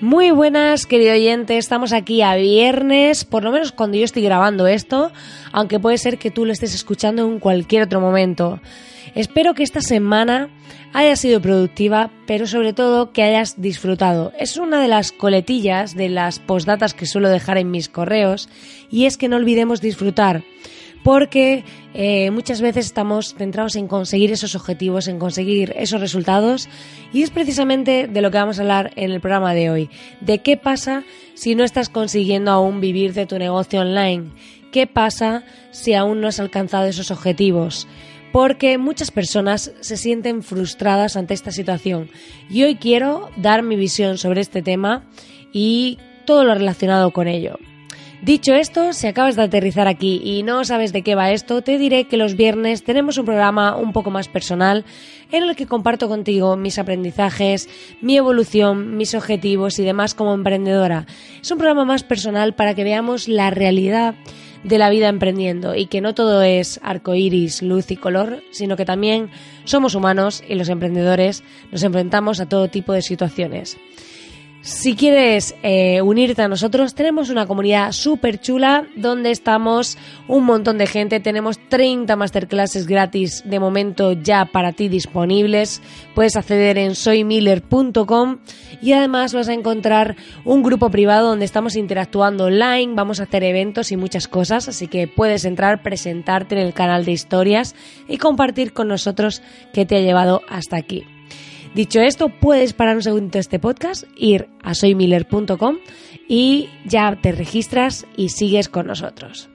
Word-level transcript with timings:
Muy 0.00 0.30
buenas, 0.30 0.86
querido 0.86 1.12
oyente. 1.12 1.58
Estamos 1.58 1.92
aquí 1.92 2.22
a 2.22 2.34
viernes, 2.34 3.26
por 3.26 3.44
lo 3.44 3.52
menos 3.52 3.70
cuando 3.70 3.98
yo 3.98 4.04
estoy 4.04 4.22
grabando 4.22 4.66
esto, 4.66 5.12
aunque 5.52 5.78
puede 5.78 5.98
ser 5.98 6.16
que 6.16 6.30
tú 6.30 6.46
lo 6.46 6.52
estés 6.54 6.74
escuchando 6.74 7.26
en 7.26 7.38
cualquier 7.38 7.82
otro 7.82 8.00
momento. 8.00 8.60
Espero 9.14 9.52
que 9.52 9.62
esta 9.62 9.82
semana 9.82 10.48
haya 10.94 11.16
sido 11.16 11.42
productiva, 11.42 12.10
pero 12.26 12.46
sobre 12.46 12.72
todo 12.72 13.12
que 13.12 13.24
hayas 13.24 13.60
disfrutado. 13.60 14.32
Es 14.38 14.56
una 14.56 14.80
de 14.80 14.88
las 14.88 15.12
coletillas 15.12 15.94
de 15.94 16.08
las 16.08 16.38
postdatas 16.38 16.94
que 16.94 17.04
suelo 17.04 17.28
dejar 17.28 17.58
en 17.58 17.70
mis 17.70 17.90
correos 17.90 18.48
y 18.90 19.04
es 19.04 19.18
que 19.18 19.28
no 19.28 19.36
olvidemos 19.36 19.82
disfrutar 19.82 20.44
porque 21.02 21.64
eh, 21.94 22.30
muchas 22.30 22.60
veces 22.60 22.86
estamos 22.86 23.34
centrados 23.34 23.76
en 23.76 23.88
conseguir 23.88 24.32
esos 24.32 24.54
objetivos, 24.54 25.08
en 25.08 25.18
conseguir 25.18 25.72
esos 25.76 26.00
resultados 26.00 26.68
y 27.12 27.22
es 27.22 27.30
precisamente 27.30 28.06
de 28.06 28.20
lo 28.20 28.30
que 28.30 28.38
vamos 28.38 28.58
a 28.58 28.62
hablar 28.62 28.92
en 28.96 29.10
el 29.10 29.20
programa 29.20 29.54
de 29.54 29.70
hoy, 29.70 29.90
de 30.20 30.38
qué 30.38 30.56
pasa 30.56 31.04
si 31.34 31.54
no 31.54 31.64
estás 31.64 31.88
consiguiendo 31.88 32.50
aún 32.50 32.80
vivir 32.80 33.14
de 33.14 33.26
tu 33.26 33.38
negocio 33.38 33.80
online, 33.80 34.30
qué 34.72 34.86
pasa 34.86 35.44
si 35.70 35.94
aún 35.94 36.20
no 36.20 36.28
has 36.28 36.40
alcanzado 36.40 36.86
esos 36.86 37.10
objetivos. 37.10 37.88
Porque 38.32 38.78
muchas 38.78 39.10
personas 39.10 39.72
se 39.80 39.96
sienten 39.96 40.44
frustradas 40.44 41.16
ante 41.16 41.34
esta 41.34 41.50
situación. 41.50 42.10
Y 42.48 42.62
hoy 42.62 42.76
quiero 42.76 43.28
dar 43.36 43.64
mi 43.64 43.74
visión 43.74 44.18
sobre 44.18 44.40
este 44.40 44.62
tema 44.62 45.04
y 45.52 45.98
todo 46.26 46.44
lo 46.44 46.54
relacionado 46.54 47.10
con 47.10 47.26
ello. 47.26 47.58
Dicho 48.22 48.52
esto, 48.52 48.92
si 48.92 49.06
acabas 49.06 49.34
de 49.34 49.42
aterrizar 49.42 49.88
aquí 49.88 50.20
y 50.22 50.42
no 50.42 50.62
sabes 50.66 50.92
de 50.92 51.00
qué 51.00 51.14
va 51.14 51.30
esto, 51.30 51.62
te 51.62 51.78
diré 51.78 52.04
que 52.04 52.18
los 52.18 52.36
viernes 52.36 52.84
tenemos 52.84 53.16
un 53.16 53.24
programa 53.24 53.76
un 53.76 53.94
poco 53.94 54.10
más 54.10 54.28
personal 54.28 54.84
en 55.32 55.44
el 55.44 55.56
que 55.56 55.66
comparto 55.66 56.06
contigo 56.06 56.54
mis 56.54 56.78
aprendizajes, 56.78 57.70
mi 58.02 58.18
evolución, 58.18 58.98
mis 58.98 59.14
objetivos 59.14 59.78
y 59.78 59.84
demás 59.84 60.12
como 60.12 60.34
emprendedora. 60.34 61.06
Es 61.40 61.50
un 61.50 61.56
programa 61.56 61.86
más 61.86 62.02
personal 62.02 62.54
para 62.54 62.74
que 62.74 62.84
veamos 62.84 63.26
la 63.26 63.48
realidad 63.48 64.14
de 64.64 64.76
la 64.76 64.90
vida 64.90 65.08
emprendiendo 65.08 65.74
y 65.74 65.86
que 65.86 66.02
no 66.02 66.14
todo 66.14 66.42
es 66.42 66.78
arco 66.82 67.14
iris, 67.14 67.62
luz 67.62 67.90
y 67.90 67.96
color, 67.96 68.42
sino 68.50 68.76
que 68.76 68.84
también 68.84 69.30
somos 69.64 69.94
humanos 69.94 70.44
y 70.46 70.56
los 70.56 70.68
emprendedores 70.68 71.42
nos 71.72 71.82
enfrentamos 71.82 72.38
a 72.40 72.48
todo 72.50 72.68
tipo 72.68 72.92
de 72.92 73.00
situaciones. 73.00 73.78
Si 74.62 74.94
quieres 74.94 75.54
eh, 75.62 76.02
unirte 76.02 76.42
a 76.42 76.48
nosotros, 76.48 76.94
tenemos 76.94 77.30
una 77.30 77.46
comunidad 77.46 77.92
súper 77.92 78.38
chula 78.38 78.86
donde 78.94 79.30
estamos 79.30 79.96
un 80.28 80.44
montón 80.44 80.76
de 80.76 80.86
gente. 80.86 81.18
Tenemos 81.18 81.58
30 81.70 82.14
masterclasses 82.14 82.86
gratis 82.86 83.42
de 83.46 83.58
momento 83.58 84.12
ya 84.12 84.44
para 84.44 84.72
ti 84.72 84.88
disponibles. 84.88 85.80
Puedes 86.14 86.36
acceder 86.36 86.76
en 86.76 86.94
soymiller.com 86.94 88.40
y 88.82 88.92
además 88.92 89.32
vas 89.32 89.48
a 89.48 89.54
encontrar 89.54 90.16
un 90.44 90.62
grupo 90.62 90.90
privado 90.90 91.28
donde 91.28 91.46
estamos 91.46 91.74
interactuando 91.74 92.44
online. 92.44 92.92
Vamos 92.94 93.20
a 93.20 93.22
hacer 93.22 93.44
eventos 93.44 93.92
y 93.92 93.96
muchas 93.96 94.28
cosas, 94.28 94.68
así 94.68 94.88
que 94.88 95.08
puedes 95.08 95.46
entrar, 95.46 95.82
presentarte 95.82 96.54
en 96.54 96.60
el 96.60 96.74
canal 96.74 97.06
de 97.06 97.12
historias 97.12 97.74
y 98.08 98.18
compartir 98.18 98.74
con 98.74 98.88
nosotros 98.88 99.40
qué 99.72 99.86
te 99.86 99.96
ha 99.96 100.00
llevado 100.00 100.42
hasta 100.50 100.76
aquí. 100.76 101.06
Dicho 101.74 102.00
esto, 102.00 102.28
puedes 102.28 102.72
parar 102.72 102.96
un 102.96 103.02
segundo 103.02 103.38
este 103.38 103.60
podcast, 103.60 104.04
ir 104.16 104.48
a 104.62 104.74
soymiller.com 104.74 105.76
y 106.28 106.68
ya 106.84 107.16
te 107.20 107.30
registras 107.30 108.06
y 108.16 108.30
sigues 108.30 108.68
con 108.68 108.88
nosotros. 108.88 109.48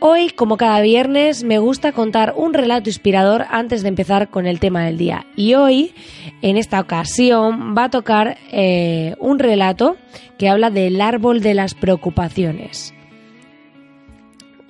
Hoy, 0.00 0.30
como 0.30 0.56
cada 0.56 0.80
viernes, 0.80 1.44
me 1.44 1.58
gusta 1.58 1.92
contar 1.92 2.34
un 2.36 2.54
relato 2.54 2.90
inspirador 2.90 3.44
antes 3.50 3.82
de 3.82 3.88
empezar 3.88 4.30
con 4.30 4.48
el 4.48 4.58
tema 4.58 4.84
del 4.84 4.98
día. 4.98 5.26
Y 5.36 5.54
hoy, 5.54 5.94
en 6.42 6.56
esta 6.56 6.80
ocasión, 6.80 7.76
va 7.78 7.84
a 7.84 7.90
tocar 7.90 8.36
eh, 8.50 9.14
un 9.20 9.38
relato 9.38 9.96
que 10.36 10.48
habla 10.48 10.70
del 10.70 11.00
árbol 11.00 11.40
de 11.40 11.54
las 11.54 11.74
preocupaciones. 11.74 12.92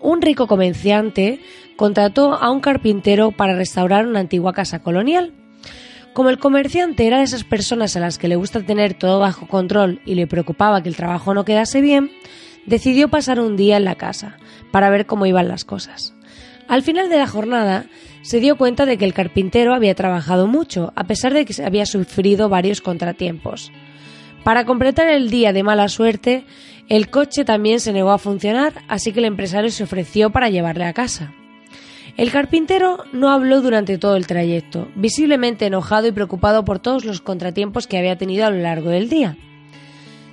Un 0.00 0.20
rico 0.20 0.46
comerciante 0.46 1.40
contrató 1.76 2.34
a 2.34 2.50
un 2.50 2.60
carpintero 2.60 3.30
para 3.30 3.56
restaurar 3.56 4.06
una 4.06 4.20
antigua 4.20 4.52
casa 4.52 4.82
colonial. 4.82 5.32
Como 6.12 6.28
el 6.28 6.38
comerciante 6.38 7.06
era 7.06 7.18
de 7.18 7.24
esas 7.24 7.44
personas 7.44 7.96
a 7.96 8.00
las 8.00 8.18
que 8.18 8.28
le 8.28 8.36
gusta 8.36 8.60
tener 8.60 8.92
todo 8.92 9.18
bajo 9.18 9.48
control 9.48 10.02
y 10.04 10.14
le 10.14 10.26
preocupaba 10.26 10.82
que 10.82 10.90
el 10.90 10.96
trabajo 10.96 11.32
no 11.32 11.46
quedase 11.46 11.80
bien, 11.80 12.10
decidió 12.66 13.08
pasar 13.08 13.40
un 13.40 13.56
día 13.56 13.78
en 13.78 13.84
la 13.84 13.94
casa 13.94 14.36
para 14.70 14.90
ver 14.90 15.06
cómo 15.06 15.24
iban 15.24 15.48
las 15.48 15.64
cosas. 15.64 16.14
Al 16.68 16.82
final 16.82 17.08
de 17.08 17.16
la 17.16 17.26
jornada 17.26 17.86
se 18.20 18.40
dio 18.40 18.56
cuenta 18.56 18.84
de 18.84 18.98
que 18.98 19.06
el 19.06 19.14
carpintero 19.14 19.74
había 19.74 19.94
trabajado 19.94 20.46
mucho, 20.46 20.92
a 20.96 21.04
pesar 21.04 21.32
de 21.32 21.46
que 21.46 21.62
había 21.62 21.86
sufrido 21.86 22.50
varios 22.50 22.82
contratiempos. 22.82 23.72
Para 24.44 24.66
completar 24.66 25.08
el 25.08 25.30
día 25.30 25.52
de 25.52 25.62
mala 25.62 25.88
suerte, 25.88 26.44
el 26.88 27.08
coche 27.08 27.44
también 27.44 27.80
se 27.80 27.92
negó 27.92 28.10
a 28.10 28.18
funcionar, 28.18 28.74
así 28.86 29.12
que 29.12 29.20
el 29.20 29.26
empresario 29.26 29.70
se 29.70 29.84
ofreció 29.84 30.30
para 30.30 30.50
llevarle 30.50 30.84
a 30.84 30.92
casa. 30.92 31.32
El 32.16 32.30
carpintero 32.30 33.04
no 33.12 33.30
habló 33.30 33.62
durante 33.62 33.96
todo 33.96 34.16
el 34.16 34.26
trayecto, 34.26 34.88
visiblemente 34.94 35.66
enojado 35.66 36.06
y 36.06 36.12
preocupado 36.12 36.64
por 36.64 36.78
todos 36.78 37.04
los 37.04 37.20
contratiempos 37.22 37.86
que 37.86 37.96
había 37.96 38.18
tenido 38.18 38.44
a 38.44 38.50
lo 38.50 38.58
largo 38.58 38.90
del 38.90 39.08
día. 39.08 39.36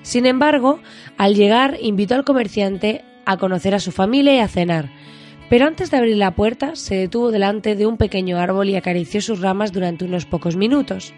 Sin 0.01 0.25
embargo, 0.25 0.79
al 1.17 1.35
llegar 1.35 1.77
invitó 1.81 2.15
al 2.15 2.25
comerciante 2.25 3.03
a 3.25 3.37
conocer 3.37 3.75
a 3.75 3.79
su 3.79 3.91
familia 3.91 4.35
y 4.35 4.39
a 4.39 4.47
cenar, 4.47 4.89
pero 5.49 5.65
antes 5.65 5.89
de 5.89 5.97
abrir 5.97 6.17
la 6.17 6.35
puerta 6.35 6.75
se 6.75 6.95
detuvo 6.95 7.31
delante 7.31 7.75
de 7.75 7.87
un 7.87 7.97
pequeño 7.97 8.37
árbol 8.37 8.69
y 8.69 8.75
acarició 8.75 9.21
sus 9.21 9.39
ramas 9.39 9.71
durante 9.71 10.05
unos 10.05 10.25
pocos 10.25 10.55
minutos. 10.55 11.13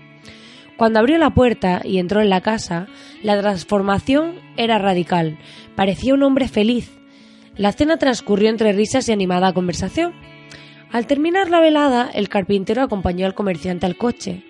Cuando 0.77 0.99
abrió 0.99 1.17
la 1.17 1.31
puerta 1.31 1.81
y 1.83 1.99
entró 1.99 2.21
en 2.21 2.29
la 2.29 2.41
casa, 2.41 2.87
la 3.21 3.39
transformación 3.39 4.35
era 4.57 4.77
radical. 4.79 5.37
Parecía 5.75 6.13
un 6.13 6.23
hombre 6.23 6.47
feliz. 6.47 6.91
La 7.55 7.71
cena 7.71 7.97
transcurrió 7.97 8.49
entre 8.49 8.71
risas 8.71 9.07
y 9.07 9.11
animada 9.11 9.53
conversación. 9.53 10.13
Al 10.91 11.07
terminar 11.07 11.49
la 11.49 11.61
velada, 11.61 12.09
el 12.13 12.27
carpintero 12.27 12.81
acompañó 12.81 13.25
al 13.25 13.33
comerciante 13.33 13.85
al 13.85 13.95
coche. 13.95 14.43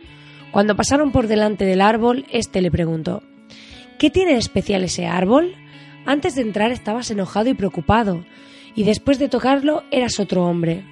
Cuando 0.51 0.75
pasaron 0.75 1.11
por 1.11 1.27
delante 1.27 1.65
del 1.65 1.81
árbol, 1.81 2.25
éste 2.31 2.61
le 2.61 2.71
preguntó 2.71 3.21
¿Qué 3.99 4.09
tiene 4.09 4.35
especial 4.37 4.83
ese 4.83 5.05
árbol? 5.05 5.53
Antes 6.05 6.33
de 6.33 6.41
entrar 6.41 6.71
estabas 6.71 7.11
enojado 7.11 7.49
y 7.49 7.53
preocupado, 7.53 8.25
y 8.73 8.83
después 8.83 9.19
de 9.19 9.29
tocarlo 9.29 9.83
eras 9.91 10.19
otro 10.19 10.45
hombre. 10.45 10.83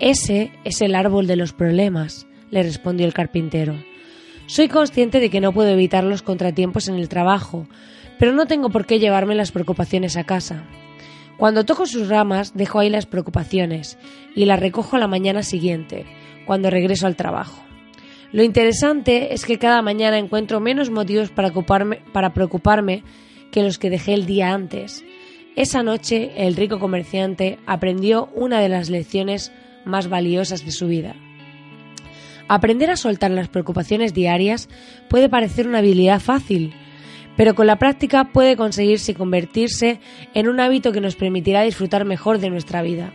Ese 0.00 0.50
es 0.64 0.80
el 0.82 0.96
árbol 0.96 1.28
de 1.28 1.36
los 1.36 1.52
problemas, 1.52 2.26
le 2.50 2.64
respondió 2.64 3.06
el 3.06 3.14
carpintero. 3.14 3.76
Soy 4.46 4.66
consciente 4.66 5.20
de 5.20 5.30
que 5.30 5.40
no 5.40 5.52
puedo 5.52 5.70
evitar 5.70 6.02
los 6.02 6.22
contratiempos 6.22 6.88
en 6.88 6.96
el 6.96 7.08
trabajo, 7.08 7.68
pero 8.18 8.32
no 8.32 8.46
tengo 8.46 8.70
por 8.70 8.86
qué 8.86 8.98
llevarme 8.98 9.36
las 9.36 9.52
preocupaciones 9.52 10.16
a 10.16 10.24
casa. 10.24 10.64
Cuando 11.36 11.64
toco 11.64 11.86
sus 11.86 12.08
ramas, 12.08 12.54
dejo 12.54 12.78
ahí 12.78 12.90
las 12.90 13.06
preocupaciones 13.06 13.98
y 14.34 14.44
las 14.44 14.60
recojo 14.60 14.96
a 14.96 15.00
la 15.00 15.08
mañana 15.08 15.42
siguiente, 15.42 16.06
cuando 16.46 16.70
regreso 16.70 17.06
al 17.06 17.16
trabajo. 17.16 17.62
Lo 18.32 18.42
interesante 18.42 19.34
es 19.34 19.44
que 19.44 19.58
cada 19.58 19.82
mañana 19.82 20.18
encuentro 20.18 20.60
menos 20.60 20.90
motivos 20.90 21.30
para, 21.30 21.52
para 22.12 22.34
preocuparme 22.34 23.02
que 23.50 23.62
los 23.62 23.78
que 23.78 23.90
dejé 23.90 24.14
el 24.14 24.26
día 24.26 24.52
antes. 24.52 25.04
Esa 25.56 25.82
noche, 25.82 26.32
el 26.36 26.56
rico 26.56 26.80
comerciante 26.80 27.58
aprendió 27.66 28.28
una 28.34 28.60
de 28.60 28.68
las 28.68 28.90
lecciones 28.90 29.52
más 29.84 30.08
valiosas 30.08 30.64
de 30.64 30.72
su 30.72 30.88
vida. 30.88 31.14
Aprender 32.48 32.90
a 32.90 32.96
soltar 32.96 33.30
las 33.30 33.48
preocupaciones 33.48 34.12
diarias 34.12 34.68
puede 35.08 35.28
parecer 35.28 35.66
una 35.66 35.78
habilidad 35.78 36.20
fácil, 36.20 36.74
pero 37.36 37.54
con 37.54 37.66
la 37.66 37.78
práctica 37.78 38.32
puede 38.32 38.56
conseguirse 38.56 39.12
y 39.12 39.14
convertirse 39.14 40.00
en 40.34 40.48
un 40.48 40.60
hábito 40.60 40.92
que 40.92 41.00
nos 41.00 41.16
permitirá 41.16 41.62
disfrutar 41.62 42.04
mejor 42.04 42.38
de 42.38 42.50
nuestra 42.50 42.82
vida. 42.82 43.12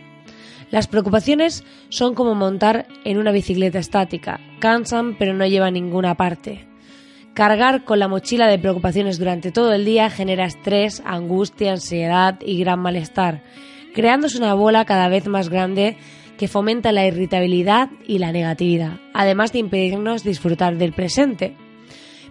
Las 0.70 0.86
preocupaciones 0.86 1.64
son 1.88 2.14
como 2.14 2.34
montar 2.34 2.86
en 3.04 3.18
una 3.18 3.32
bicicleta 3.32 3.78
estática, 3.78 4.40
cansan 4.60 5.16
pero 5.18 5.34
no 5.34 5.46
llevan 5.46 5.74
ninguna 5.74 6.14
parte. 6.14 6.66
Cargar 7.34 7.84
con 7.84 7.98
la 7.98 8.08
mochila 8.08 8.46
de 8.46 8.58
preocupaciones 8.58 9.18
durante 9.18 9.52
todo 9.52 9.72
el 9.72 9.84
día 9.84 10.10
genera 10.10 10.44
estrés, 10.44 11.02
angustia, 11.04 11.72
ansiedad 11.72 12.38
y 12.44 12.58
gran 12.60 12.80
malestar, 12.80 13.42
creándose 13.94 14.38
una 14.38 14.54
bola 14.54 14.84
cada 14.84 15.08
vez 15.08 15.26
más 15.26 15.48
grande 15.48 15.96
que 16.38 16.48
fomenta 16.48 16.92
la 16.92 17.06
irritabilidad 17.06 17.90
y 18.06 18.18
la 18.18 18.32
negatividad, 18.32 18.98
además 19.12 19.52
de 19.52 19.58
impedirnos 19.58 20.24
disfrutar 20.24 20.76
del 20.76 20.92
presente. 20.92 21.56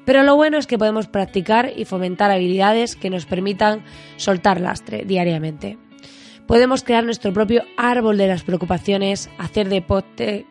Pero 0.05 0.23
lo 0.23 0.35
bueno 0.35 0.57
es 0.57 0.67
que 0.67 0.77
podemos 0.77 1.07
practicar 1.07 1.71
y 1.75 1.85
fomentar 1.85 2.31
habilidades 2.31 2.95
que 2.95 3.09
nos 3.09 3.25
permitan 3.25 3.83
soltar 4.17 4.59
lastre 4.59 5.03
diariamente. 5.05 5.77
Podemos 6.47 6.83
crear 6.83 7.03
nuestro 7.03 7.31
propio 7.31 7.63
árbol 7.77 8.17
de 8.17 8.27
las 8.27 8.43
preocupaciones, 8.43 9.29
hacer 9.37 9.69
deporte, 9.69 10.45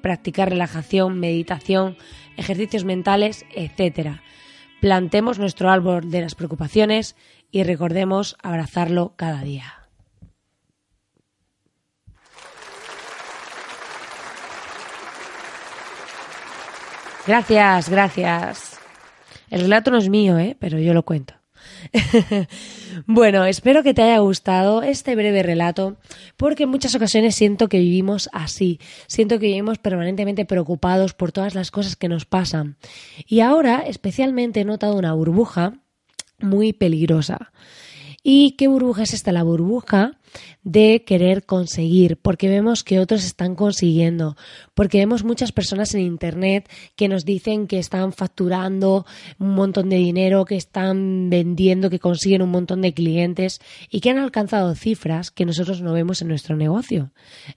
practicar 0.00 0.50
relajación, 0.50 1.18
meditación, 1.18 1.96
ejercicios 2.36 2.84
mentales, 2.84 3.44
etc. 3.52 4.20
Plantemos 4.80 5.40
nuestro 5.40 5.70
árbol 5.70 6.08
de 6.08 6.20
las 6.20 6.36
preocupaciones 6.36 7.16
y 7.50 7.64
recordemos 7.64 8.36
abrazarlo 8.42 9.14
cada 9.16 9.42
día. 9.42 9.81
Gracias, 17.26 17.88
gracias. 17.88 18.78
El 19.48 19.60
relato 19.62 19.90
no 19.90 19.98
es 19.98 20.08
mío, 20.08 20.38
¿eh? 20.38 20.56
pero 20.58 20.78
yo 20.78 20.92
lo 20.92 21.04
cuento. 21.04 21.34
bueno, 23.06 23.44
espero 23.44 23.84
que 23.84 23.94
te 23.94 24.02
haya 24.02 24.18
gustado 24.18 24.82
este 24.82 25.14
breve 25.14 25.42
relato, 25.42 25.96
porque 26.36 26.64
en 26.64 26.70
muchas 26.70 26.94
ocasiones 26.96 27.36
siento 27.36 27.68
que 27.68 27.78
vivimos 27.78 28.28
así, 28.32 28.80
siento 29.06 29.38
que 29.38 29.46
vivimos 29.46 29.78
permanentemente 29.78 30.44
preocupados 30.44 31.14
por 31.14 31.30
todas 31.30 31.54
las 31.54 31.70
cosas 31.70 31.94
que 31.94 32.08
nos 32.08 32.24
pasan. 32.24 32.76
Y 33.26 33.40
ahora 33.40 33.84
especialmente 33.86 34.60
he 34.60 34.64
notado 34.64 34.96
una 34.96 35.14
burbuja 35.14 35.74
muy 36.40 36.72
peligrosa. 36.72 37.52
¿Y 38.22 38.52
qué 38.52 38.68
burbuja 38.68 39.02
es 39.02 39.14
esta? 39.14 39.32
La 39.32 39.42
burbuja 39.42 40.18
de 40.62 41.02
querer 41.04 41.44
conseguir, 41.44 42.16
porque 42.16 42.48
vemos 42.48 42.84
que 42.84 43.00
otros 43.00 43.24
están 43.24 43.56
consiguiendo, 43.56 44.36
porque 44.74 44.98
vemos 44.98 45.24
muchas 45.24 45.50
personas 45.50 45.92
en 45.94 46.02
Internet 46.02 46.70
que 46.94 47.08
nos 47.08 47.24
dicen 47.24 47.66
que 47.66 47.80
están 47.80 48.12
facturando 48.12 49.04
un 49.40 49.54
montón 49.54 49.88
de 49.88 49.96
dinero, 49.96 50.44
que 50.44 50.56
están 50.56 51.30
vendiendo, 51.30 51.90
que 51.90 51.98
consiguen 51.98 52.42
un 52.42 52.50
montón 52.50 52.80
de 52.80 52.94
clientes 52.94 53.60
y 53.90 54.00
que 54.00 54.10
han 54.10 54.18
alcanzado 54.18 54.74
cifras 54.76 55.32
que 55.32 55.44
nosotros 55.44 55.82
no 55.82 55.92
vemos 55.92 56.22
en 56.22 56.28
nuestro 56.28 56.56
negocio. 56.56 57.10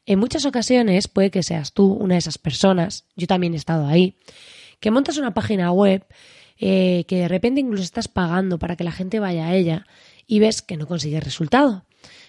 En 0.07 0.17
muchas 0.17 0.45
ocasiones 0.45 1.07
puede 1.07 1.29
que 1.29 1.43
seas 1.43 1.73
tú 1.73 1.93
una 1.93 2.15
de 2.15 2.19
esas 2.19 2.39
personas, 2.39 3.05
yo 3.15 3.27
también 3.27 3.53
he 3.53 3.57
estado 3.57 3.85
ahí, 3.85 4.15
que 4.79 4.89
montas 4.89 5.17
una 5.17 5.35
página 5.35 5.71
web 5.71 6.05
eh, 6.57 7.03
que 7.07 7.17
de 7.17 7.27
repente 7.27 7.59
incluso 7.59 7.83
estás 7.83 8.07
pagando 8.07 8.57
para 8.57 8.75
que 8.75 8.85
la 8.85 8.93
gente 8.93 9.19
vaya 9.19 9.47
a 9.47 9.55
ella 9.55 9.85
y 10.27 10.39
ves 10.39 10.61
que 10.61 10.77
no 10.77 10.87
consigues 10.87 11.23
resultado. 11.23 11.85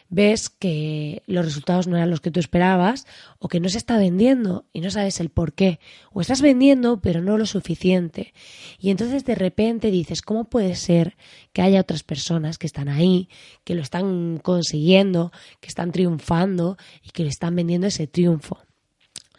Ves 0.09 0.51
que 0.51 1.25
los 1.27 1.45
resultados 1.45 1.89
no 1.89 1.97
eran 1.97 2.11
los 2.11 2.21
que 2.21 2.31
tú 2.31 2.39
esperabas 2.39 3.07
o 3.41 3.49
que 3.49 3.59
no 3.59 3.69
se 3.69 3.79
está 3.79 3.99
vendiendo 3.99 4.65
y 4.73 4.81
no 4.81 4.91
sabes 4.91 5.19
el 5.19 5.31
por 5.31 5.53
qué. 5.53 5.81
O 6.13 6.21
estás 6.21 6.43
vendiendo 6.43 7.01
pero 7.01 7.23
no 7.23 7.37
lo 7.37 7.47
suficiente. 7.47 8.33
Y 8.79 8.91
entonces 8.91 9.25
de 9.25 9.35
repente 9.35 9.91
dices, 9.91 10.23
¿cómo 10.23 10.45
puede 10.45 10.77
ser 10.77 11.17
que 11.53 11.63
haya 11.63 11.81
otras 11.81 12.05
personas 12.05 12.57
que 12.57 12.69
están 12.69 12.89
ahí, 12.89 13.29
que 13.65 13.75
lo 13.75 13.83
están 13.83 14.39
consiguiendo, 14.39 15.33
que 15.61 15.69
están 15.69 15.91
triunfando 15.91 16.77
y 17.03 17.11
que 17.11 17.25
le 17.25 17.31
están 17.31 17.57
vendiendo 17.57 17.89
ese 17.89 18.07
triunfo? 18.07 18.61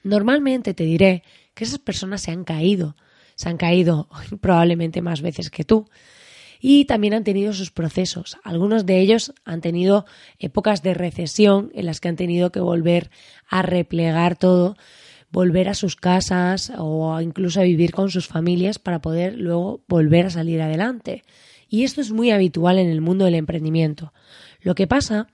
Normalmente 0.03 0.73
te 0.73 0.83
diré 0.83 1.23
que 1.53 1.63
esas 1.63 1.79
personas 1.79 2.21
se 2.21 2.31
han 2.31 2.43
caído, 2.43 2.97
se 3.35 3.47
han 3.47 3.57
caído 3.57 4.09
probablemente 4.41 5.01
más 5.01 5.21
veces 5.21 5.49
que 5.49 5.63
tú 5.63 5.87
y 6.59 6.85
también 6.85 7.13
han 7.13 7.23
tenido 7.23 7.53
sus 7.53 7.71
procesos. 7.71 8.37
Algunos 8.43 8.85
de 8.85 8.99
ellos 8.99 9.33
han 9.45 9.61
tenido 9.61 10.05
épocas 10.39 10.83
de 10.83 10.93
recesión 10.93 11.71
en 11.73 11.85
las 11.85 11.99
que 11.99 12.09
han 12.09 12.15
tenido 12.15 12.51
que 12.51 12.59
volver 12.59 13.09
a 13.47 13.61
replegar 13.61 14.35
todo, 14.37 14.75
volver 15.31 15.69
a 15.69 15.73
sus 15.73 15.95
casas 15.95 16.71
o 16.77 17.19
incluso 17.21 17.59
a 17.59 17.63
vivir 17.63 17.91
con 17.91 18.09
sus 18.09 18.27
familias 18.27 18.79
para 18.79 19.01
poder 19.01 19.35
luego 19.35 19.81
volver 19.87 20.27
a 20.27 20.31
salir 20.31 20.61
adelante. 20.61 21.23
Y 21.69 21.83
esto 21.83 22.01
es 22.01 22.11
muy 22.11 22.31
habitual 22.31 22.79
en 22.79 22.89
el 22.89 23.01
mundo 23.01 23.25
del 23.25 23.35
emprendimiento. 23.35 24.13
Lo 24.61 24.73
que 24.73 24.87
pasa 24.87 25.27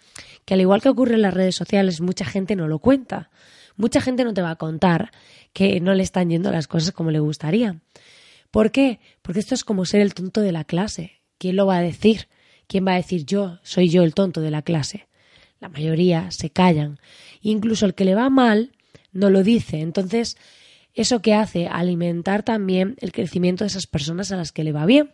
que 0.46 0.56
al 0.56 0.62
igual 0.62 0.81
que 0.81 0.90
ocurre 0.90 1.16
en 1.16 1.22
las 1.22 1.34
redes 1.34 1.56
sociales, 1.56 2.02
mucha 2.02 2.25
gente 2.25 2.56
no 2.56 2.68
lo 2.68 2.80
cuenta. 2.80 3.30
Mucha 3.75 4.02
gente 4.02 4.24
no 4.24 4.34
te 4.34 4.42
va 4.42 4.52
a 4.52 4.56
contar 4.56 5.12
que 5.54 5.80
no 5.80 5.94
le 5.94 6.04
están 6.04 6.30
yendo 6.30 6.52
las 6.52 6.68
cosas 6.68 6.92
como 6.92 7.12
le 7.12 7.20
gustaría. 7.20 7.78
¿Por 8.53 8.71
qué? 8.71 9.00
Porque 9.23 9.39
esto 9.39 9.55
es 9.55 9.63
como 9.63 9.83
ser 9.83 10.01
el 10.01 10.13
tonto 10.13 10.39
de 10.41 10.51
la 10.51 10.63
clase. 10.63 11.23
¿Quién 11.39 11.55
lo 11.55 11.65
va 11.65 11.77
a 11.77 11.81
decir? 11.81 12.27
¿Quién 12.67 12.85
va 12.85 12.91
a 12.91 12.97
decir 12.97 13.25
yo? 13.25 13.57
Soy 13.63 13.89
yo 13.89 14.03
el 14.03 14.13
tonto 14.13 14.41
de 14.41 14.51
la 14.51 14.61
clase. 14.61 15.07
La 15.59 15.69
mayoría 15.69 16.29
se 16.29 16.51
callan. 16.51 17.00
Incluso 17.41 17.88
el 17.88 17.95
que 17.95 18.05
le 18.05 18.13
va 18.13 18.29
mal 18.29 18.73
no 19.11 19.31
lo 19.31 19.41
dice. 19.41 19.79
Entonces, 19.79 20.38
¿eso 20.94 21.19
que 21.19 21.33
hace? 21.33 21.67
Alimentar 21.67 22.44
también 22.44 22.95
el 23.00 23.11
crecimiento 23.11 23.63
de 23.63 23.69
esas 23.69 23.88
personas 23.88 24.31
a 24.31 24.38
las 24.38 24.51
que 24.51 24.63
le 24.63 24.71
va 24.71 24.85
bien. 24.85 25.09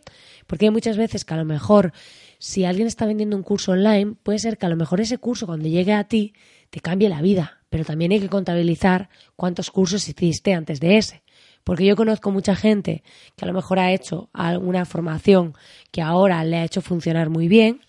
Porque 0.46 0.66
hay 0.66 0.70
muchas 0.70 0.98
veces 0.98 1.24
que 1.24 1.32
a 1.32 1.38
lo 1.38 1.46
mejor 1.46 1.94
si 2.38 2.66
alguien 2.66 2.88
está 2.88 3.06
vendiendo 3.06 3.38
un 3.38 3.42
curso 3.42 3.72
online, 3.72 4.16
puede 4.22 4.38
ser 4.38 4.58
que 4.58 4.66
a 4.66 4.68
lo 4.68 4.76
mejor 4.76 5.00
ese 5.00 5.16
curso 5.16 5.46
cuando 5.46 5.66
llegue 5.66 5.94
a 5.94 6.04
ti 6.04 6.34
te 6.68 6.80
cambie 6.80 7.08
la 7.08 7.22
vida, 7.22 7.62
pero 7.70 7.86
también 7.86 8.12
hay 8.12 8.20
que 8.20 8.28
contabilizar 8.28 9.08
cuántos 9.34 9.70
cursos 9.70 10.06
hiciste 10.10 10.52
antes 10.52 10.78
de 10.78 10.98
ese. 10.98 11.22
Porque 11.64 11.84
yo 11.84 11.96
conozco 11.96 12.30
mucha 12.30 12.56
gente 12.56 13.02
que 13.36 13.44
a 13.44 13.48
lo 13.48 13.54
mejor 13.54 13.78
ha 13.78 13.92
hecho 13.92 14.28
alguna 14.32 14.84
formación 14.84 15.54
que 15.90 16.02
ahora 16.02 16.42
le 16.44 16.56
ha 16.56 16.64
hecho 16.64 16.80
funcionar 16.80 17.30
muy 17.30 17.48
bien, 17.48 17.80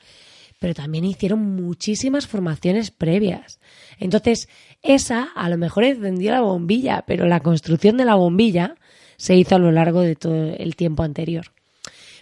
pero 0.60 0.74
también 0.74 1.06
hicieron 1.06 1.40
muchísimas 1.56 2.28
formaciones 2.28 2.92
previas. 2.92 3.60
Entonces, 4.00 4.48
esa 4.84 5.30
a 5.36 5.50
lo 5.50 5.58
mejor 5.58 5.84
encendió 5.86 6.32
la 6.32 6.42
bombilla, 6.42 7.04
pero 7.08 7.28
la 7.28 7.40
construcción 7.40 7.98
de 7.98 8.06
la 8.06 8.16
bombilla 8.16 8.76
se 9.18 9.36
hizo 9.36 9.56
a 9.56 9.60
lo 9.60 9.72
largo 9.72 10.02
de 10.02 10.16
todo 10.16 10.54
el 10.54 10.76
tiempo 10.76 11.04
anterior. 11.04 11.52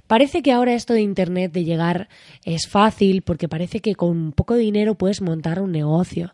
Parece 0.08 0.42
que 0.42 0.52
ahora 0.52 0.74
esto 0.74 0.94
de 0.94 1.02
Internet 1.02 1.52
de 1.52 1.64
llegar 1.64 2.10
es 2.44 2.68
fácil 2.68 3.22
porque 3.22 3.48
parece 3.48 3.80
que 3.80 3.96
con 3.96 4.32
poco 4.32 4.56
dinero 4.56 4.96
puedes 4.96 5.22
montar 5.22 5.62
un 5.62 5.72
negocio. 5.72 6.32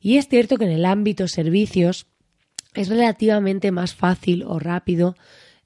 Y 0.00 0.16
es 0.16 0.28
cierto 0.28 0.56
que 0.56 0.64
en 0.64 0.72
el 0.72 0.84
ámbito 0.84 1.28
servicios 1.28 2.06
es 2.76 2.88
relativamente 2.88 3.72
más 3.72 3.94
fácil 3.94 4.44
o 4.44 4.58
rápido 4.58 5.16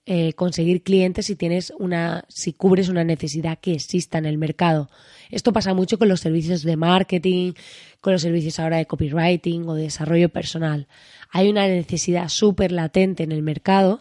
eh, 0.06 0.32
conseguir 0.32 0.82
clientes 0.82 1.26
si 1.26 1.36
tienes 1.36 1.72
una, 1.78 2.24
si 2.28 2.52
cubres 2.52 2.88
una 2.88 3.04
necesidad 3.04 3.58
que 3.58 3.72
exista 3.72 4.18
en 4.18 4.26
el 4.26 4.38
mercado. 4.38 4.88
Esto 5.28 5.52
pasa 5.52 5.74
mucho 5.74 5.98
con 5.98 6.08
los 6.08 6.20
servicios 6.20 6.62
de 6.62 6.76
marketing, 6.76 7.52
con 8.00 8.14
los 8.14 8.22
servicios 8.22 8.58
ahora 8.58 8.78
de 8.78 8.86
copywriting 8.86 9.68
o 9.68 9.74
de 9.74 9.84
desarrollo 9.84 10.30
personal. 10.30 10.88
Hay 11.30 11.48
una 11.48 11.68
necesidad 11.68 12.28
súper 12.28 12.72
latente 12.72 13.22
en 13.22 13.32
el 13.32 13.42
mercado 13.42 14.00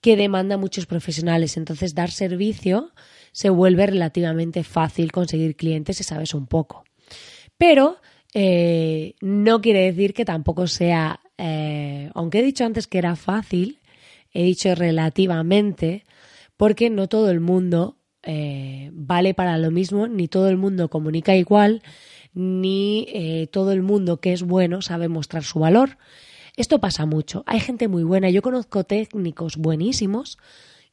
que 0.00 0.16
demanda 0.16 0.56
muchos 0.56 0.86
profesionales. 0.86 1.56
Entonces, 1.56 1.94
dar 1.94 2.10
servicio 2.10 2.92
se 3.32 3.50
vuelve 3.50 3.86
relativamente 3.86 4.64
fácil 4.64 5.12
conseguir 5.12 5.56
clientes 5.56 5.98
si 5.98 6.04
sabes 6.04 6.34
un 6.34 6.46
poco. 6.46 6.84
Pero 7.56 7.98
eh, 8.34 9.14
no 9.20 9.60
quiere 9.60 9.80
decir 9.80 10.14
que 10.14 10.24
tampoco 10.24 10.66
sea 10.66 11.20
eh, 11.38 12.10
aunque 12.14 12.40
he 12.40 12.42
dicho 12.42 12.64
antes 12.64 12.86
que 12.86 12.98
era 12.98 13.16
fácil, 13.16 13.78
he 14.32 14.42
dicho 14.42 14.74
relativamente, 14.74 16.04
porque 16.56 16.90
no 16.90 17.08
todo 17.08 17.30
el 17.30 17.40
mundo 17.40 17.96
eh, 18.22 18.90
vale 18.92 19.32
para 19.32 19.56
lo 19.56 19.70
mismo, 19.70 20.08
ni 20.08 20.28
todo 20.28 20.48
el 20.48 20.56
mundo 20.56 20.90
comunica 20.90 21.36
igual, 21.36 21.82
ni 22.34 23.06
eh, 23.08 23.48
todo 23.50 23.72
el 23.72 23.82
mundo 23.82 24.20
que 24.20 24.32
es 24.32 24.42
bueno 24.42 24.82
sabe 24.82 25.08
mostrar 25.08 25.44
su 25.44 25.60
valor. 25.60 25.96
Esto 26.56 26.80
pasa 26.80 27.06
mucho. 27.06 27.44
Hay 27.46 27.60
gente 27.60 27.86
muy 27.86 28.02
buena. 28.02 28.30
Yo 28.30 28.42
conozco 28.42 28.82
técnicos 28.82 29.56
buenísimos 29.56 30.38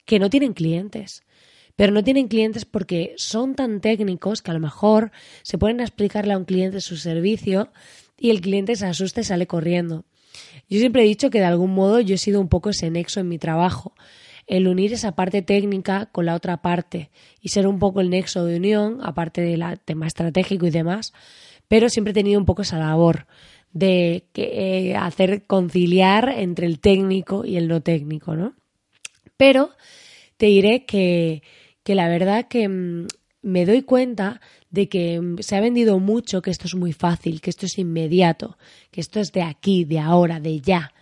que 0.05 0.19
no 0.19 0.29
tienen 0.29 0.53
clientes. 0.53 1.23
Pero 1.75 1.91
no 1.91 2.03
tienen 2.03 2.27
clientes 2.27 2.65
porque 2.65 3.15
son 3.17 3.55
tan 3.55 3.81
técnicos 3.81 4.41
que 4.41 4.51
a 4.51 4.53
lo 4.53 4.59
mejor 4.59 5.11
se 5.41 5.57
pueden 5.57 5.81
explicarle 5.81 6.33
a 6.33 6.37
un 6.37 6.45
cliente 6.45 6.79
su 6.79 6.95
servicio 6.95 7.71
y 8.17 8.29
el 8.29 8.41
cliente 8.41 8.75
se 8.75 8.85
asusta 8.85 9.21
y 9.21 9.23
sale 9.25 9.47
corriendo. 9.47 10.05
Yo 10.69 10.79
siempre 10.79 11.03
he 11.03 11.05
dicho 11.05 11.29
que 11.29 11.39
de 11.39 11.45
algún 11.45 11.73
modo 11.73 11.99
yo 11.99 12.15
he 12.15 12.17
sido 12.17 12.41
un 12.41 12.49
poco 12.49 12.69
ese 12.69 12.89
nexo 12.89 13.19
en 13.19 13.29
mi 13.29 13.37
trabajo, 13.37 13.93
el 14.47 14.67
unir 14.67 14.93
esa 14.93 15.13
parte 15.13 15.41
técnica 15.41 16.07
con 16.07 16.25
la 16.25 16.35
otra 16.35 16.61
parte 16.61 17.09
y 17.41 17.49
ser 17.49 17.67
un 17.67 17.79
poco 17.79 18.01
el 18.01 18.09
nexo 18.09 18.45
de 18.45 18.57
unión, 18.57 18.99
aparte 19.01 19.41
del 19.41 19.63
tema 19.83 20.07
estratégico 20.07 20.67
y 20.67 20.71
demás, 20.71 21.13
pero 21.67 21.89
siempre 21.89 22.11
he 22.11 22.13
tenido 22.13 22.39
un 22.39 22.45
poco 22.45 22.61
esa 22.61 22.77
labor 22.77 23.27
de 23.73 24.23
eh, 24.35 24.95
hacer 24.95 25.45
conciliar 25.45 26.29
entre 26.29 26.65
el 26.67 26.79
técnico 26.79 27.43
y 27.45 27.57
el 27.57 27.67
no 27.67 27.81
técnico, 27.81 28.35
¿no? 28.35 28.53
Pero 29.35 29.71
te 30.37 30.45
diré 30.45 30.85
que, 30.85 31.43
que 31.83 31.95
la 31.95 32.07
verdad 32.07 32.47
que 32.47 32.69
mm, 32.69 33.07
me 33.45 33.67
doy 33.67 33.83
cuenta 33.83 34.41
de 34.71 34.89
que 34.89 35.21
mm, 35.21 35.37
se 35.39 35.55
ha 35.55 35.61
vendido 35.61 35.99
mucho 35.99 36.41
que 36.41 36.49
esto 36.49 36.65
es 36.65 36.73
muy 36.73 36.93
fácil, 36.93 37.41
que 37.41 37.51
esto 37.51 37.67
es 37.67 37.77
inmediato, 37.77 38.57
que 38.89 39.01
esto 39.01 39.19
es 39.19 39.31
de 39.31 39.43
aquí, 39.43 39.85
de 39.85 39.99
ahora, 39.99 40.39
de 40.39 40.59
ya. 40.61 40.93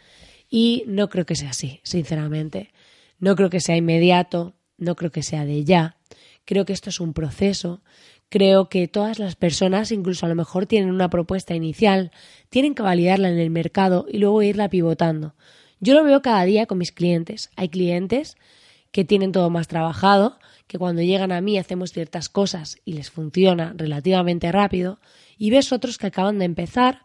Y 0.49 0.83
no 0.85 1.09
creo 1.09 1.25
que 1.25 1.35
sea 1.35 1.51
así, 1.51 1.79
sinceramente. 1.83 2.71
no 3.19 3.37
creo 3.37 3.49
que 3.49 3.61
sea 3.61 3.77
inmediato, 3.77 4.55
no 4.77 4.95
creo 4.95 5.09
que 5.09 5.23
sea 5.23 5.45
de 5.45 5.63
ya, 5.63 5.95
creo 6.43 6.65
que 6.65 6.73
esto 6.73 6.89
es 6.89 6.99
un 6.99 7.13
proceso, 7.13 7.81
creo 8.27 8.67
que 8.67 8.89
todas 8.89 9.19
las 9.19 9.37
personas, 9.37 9.91
incluso 9.93 10.25
a 10.25 10.29
lo 10.29 10.35
mejor 10.35 10.65
tienen 10.65 10.91
una 10.91 11.09
propuesta 11.09 11.55
inicial, 11.55 12.11
tienen 12.49 12.75
que 12.75 12.83
validarla 12.83 13.29
en 13.29 13.39
el 13.39 13.51
mercado 13.51 14.05
y 14.11 14.17
luego 14.17 14.41
irla 14.43 14.69
pivotando. 14.69 15.35
Yo 15.79 15.93
lo 15.93 16.03
veo 16.03 16.21
cada 16.21 16.43
día 16.43 16.65
con 16.65 16.77
mis 16.77 16.91
clientes. 16.91 17.49
Hay 17.55 17.69
clientes 17.69 18.35
que 18.91 19.05
tienen 19.05 19.31
todo 19.31 19.49
más 19.49 19.67
trabajado, 19.67 20.39
que 20.73 20.79
cuando 20.79 21.03
llegan 21.03 21.31
a 21.31 21.39
mí 21.39 21.59
hacemos 21.59 21.91
ciertas 21.91 22.29
cosas 22.29 22.79
y 22.83 22.93
les 22.93 23.11
funciona 23.11 23.75
relativamente 23.77 24.51
rápido, 24.51 24.99
y 25.37 25.51
ves 25.51 25.71
otros 25.71 25.99
que 25.99 26.07
acaban 26.07 26.39
de 26.39 26.45
empezar, 26.45 27.03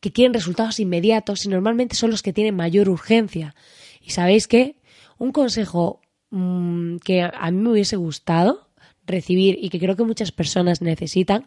que 0.00 0.12
quieren 0.12 0.32
resultados 0.32 0.80
inmediatos 0.80 1.44
y 1.44 1.50
normalmente 1.50 1.94
son 1.94 2.10
los 2.10 2.22
que 2.22 2.32
tienen 2.32 2.56
mayor 2.56 2.88
urgencia. 2.88 3.54
Y 4.00 4.12
sabéis 4.12 4.48
que 4.48 4.76
un 5.18 5.30
consejo 5.30 6.00
mm, 6.30 6.96
que 7.04 7.20
a 7.20 7.50
mí 7.50 7.58
me 7.58 7.72
hubiese 7.72 7.96
gustado 7.96 8.66
recibir 9.04 9.58
y 9.60 9.68
que 9.68 9.78
creo 9.78 9.94
que 9.94 10.04
muchas 10.04 10.32
personas 10.32 10.80
necesitan 10.80 11.46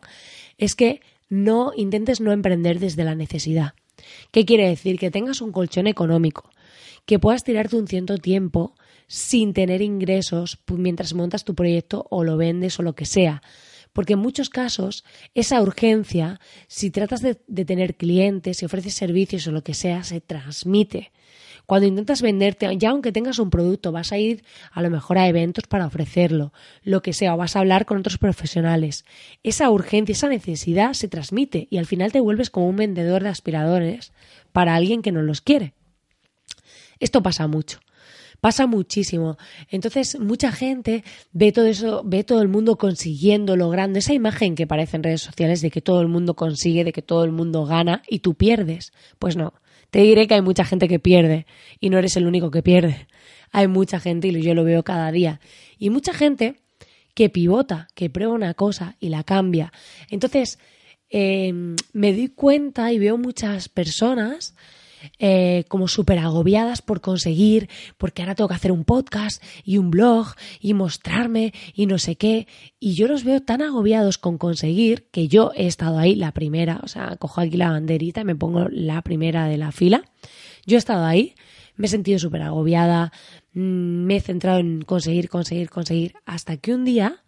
es 0.60 0.76
que 0.76 1.02
no 1.30 1.72
intentes 1.76 2.22
no 2.22 2.32
emprender 2.32 2.78
desde 2.80 3.04
la 3.04 3.16
necesidad. 3.16 3.74
¿Qué 4.30 4.46
quiere 4.46 4.70
decir? 4.70 5.00
Que 5.00 5.10
tengas 5.10 5.42
un 5.42 5.52
colchón 5.52 5.88
económico, 5.88 6.52
que 7.08 7.18
puedas 7.18 7.44
tirarte 7.44 7.76
un 7.76 7.88
cierto 7.88 8.20
tiempo 8.20 8.76
sin 9.10 9.54
tener 9.54 9.82
ingresos 9.82 10.60
mientras 10.68 11.16
montas 11.16 11.44
tu 11.44 11.56
proyecto 11.56 12.06
o 12.12 12.24
lo 12.24 12.38
vendes 12.38 12.80
o 12.80 12.84
lo 12.84 12.94
que 12.94 13.06
sea. 13.06 13.42
Porque 13.92 14.14
en 14.14 14.20
muchos 14.20 14.52
casos 14.52 15.04
esa 15.34 15.60
urgencia, 15.62 16.40
si 16.68 16.92
tratas 16.92 17.22
de, 17.22 17.34
tener 17.66 17.98
clientes, 17.98 18.58
si 18.58 18.66
ofreces 18.66 18.94
servicios 18.94 19.48
o 19.48 19.52
lo 19.52 19.64
que 19.64 19.74
sea, 19.74 20.04
se 20.04 20.22
transmite. 20.22 21.12
Cuando 21.66 21.88
intentas 21.88 22.22
venderte, 22.22 22.70
ya 22.78 22.92
aunque 22.92 23.12
tengas 23.12 23.40
un 23.40 23.50
producto, 23.50 23.92
vas 23.92 24.12
a 24.12 24.20
ir 24.20 24.44
a 24.72 24.82
lo 24.84 24.92
mejor 24.92 25.18
a 25.18 25.28
eventos 25.28 25.66
para 25.68 25.88
ofrecerlo, 25.88 26.54
lo 26.84 27.02
que 27.02 27.14
sea, 27.14 27.34
o 27.34 27.38
vas 27.38 27.56
a 27.56 27.60
hablar 27.60 27.88
con 27.88 27.98
otros 27.98 28.20
profesionales. 28.20 29.06
Esa 29.42 29.72
urgencia, 29.72 30.14
esa 30.14 30.30
necesidad 30.30 30.94
se 30.94 31.08
transmite 31.08 31.68
y 31.72 31.78
al 31.78 31.88
final 31.88 32.12
te 32.12 32.20
vuelves 32.20 32.52
como 32.52 32.70
un 32.70 32.76
vendedor 32.76 33.24
de 33.24 33.30
aspiradores 33.30 34.14
para 34.52 34.76
alguien 34.76 35.02
que 35.02 35.12
no 35.12 35.24
los 35.24 35.42
quiere. 35.42 35.74
Esto 37.00 37.24
pasa 37.24 37.48
mucho. 37.48 37.80
Pasa 38.42 38.68
muchísimo. 38.68 39.38
Entonces, 39.70 40.20
mucha 40.20 40.52
gente 40.52 41.04
ve 41.32 41.52
todo 41.52 41.66
eso, 41.66 42.04
ve 42.06 42.24
todo 42.24 42.42
el 42.42 42.48
mundo 42.48 42.78
consiguiendo, 42.78 43.56
logrando 43.56 44.00
esa 44.00 44.14
imagen 44.14 44.56
que 44.56 44.64
aparece 44.64 44.98
en 44.98 45.04
redes 45.04 45.22
sociales 45.22 45.62
de 45.62 45.72
que 45.72 45.82
todo 45.82 46.02
el 46.02 46.08
mundo 46.08 46.36
consigue, 46.36 46.84
de 46.84 46.94
que 46.94 47.02
todo 47.02 47.24
el 47.24 47.32
mundo 47.32 47.66
gana 47.66 48.02
y 48.08 48.20
tú 48.20 48.36
pierdes. 48.36 48.94
Pues 49.18 49.36
no. 49.36 49.54
Te 49.90 50.00
diré 50.00 50.28
que 50.28 50.36
hay 50.36 50.42
mucha 50.42 50.64
gente 50.66 50.88
que 50.88 51.00
pierde 51.00 51.46
y 51.80 51.90
no 51.90 51.98
eres 51.98 52.16
el 52.16 52.28
único 52.28 52.52
que 52.52 52.62
pierde. 52.62 53.08
Hay 53.52 53.68
mucha 53.68 54.00
gente 54.00 54.28
y 54.28 54.42
yo 54.42 54.54
lo 54.54 54.64
veo 54.64 54.84
cada 54.84 55.12
día. 55.12 55.42
Y 55.78 55.90
mucha 55.90 56.14
gente 56.14 56.62
que 57.16 57.30
pivota, 57.30 57.88
que 57.96 58.10
prueba 58.10 58.34
una 58.34 58.54
cosa 58.54 58.96
y 59.00 59.10
la 59.10 59.24
cambia. 59.24 59.74
Entonces, 60.10 60.60
eh, 61.10 61.52
me 61.92 62.14
doy 62.14 62.30
cuenta 62.30 62.94
y 62.94 63.00
veo 63.00 63.18
muchas 63.18 63.68
personas 63.68 64.56
eh, 65.18 65.66
como 65.68 65.88
súper 65.88 66.20
agobiadas 66.20 66.82
por 66.82 67.02
conseguir, 67.02 67.70
porque 67.98 68.22
ahora 68.22 68.36
tengo 68.36 68.48
que 68.48 68.56
hacer 68.56 68.72
un 68.72 68.84
podcast 68.84 69.44
y 69.64 69.78
un 69.78 69.92
blog 69.92 70.28
y 70.60 70.74
mostrarme 70.74 71.54
y 71.74 71.86
no 71.86 71.98
sé 71.98 72.16
qué. 72.16 72.48
Y 72.80 72.94
yo 72.94 73.08
los 73.08 73.24
veo 73.24 73.42
tan 73.42 73.62
agobiados 73.62 74.18
con 74.18 74.38
conseguir 74.38 75.08
que 75.12 75.28
yo 75.28 75.52
he 75.56 75.68
estado 75.68 75.98
ahí 76.00 76.16
la 76.16 76.32
primera, 76.32 76.80
o 76.84 76.88
sea, 76.88 77.16
cojo 77.18 77.42
aquí 77.42 77.58
la 77.58 77.72
banderita 77.72 78.22
y 78.22 78.26
me 78.26 78.36
pongo 78.36 78.68
la 78.70 79.02
primera 79.02 79.48
de 79.48 79.58
la 79.58 79.72
fila. 79.72 80.04
Yo 80.66 80.78
he 80.78 80.80
estado 80.80 81.06
ahí, 81.06 81.36
me 81.76 81.88
he 81.88 81.90
sentido 81.90 82.20
súper 82.20 82.42
agobiada, 82.42 83.12
mm, 83.54 83.60
me 84.06 84.18
he 84.18 84.22
centrado 84.22 84.60
en 84.60 84.82
conseguir, 84.82 85.30
conseguir, 85.30 85.70
conseguir, 85.70 86.16
hasta 86.26 86.58
que 86.58 86.74
un 86.74 86.86
día 86.86 87.24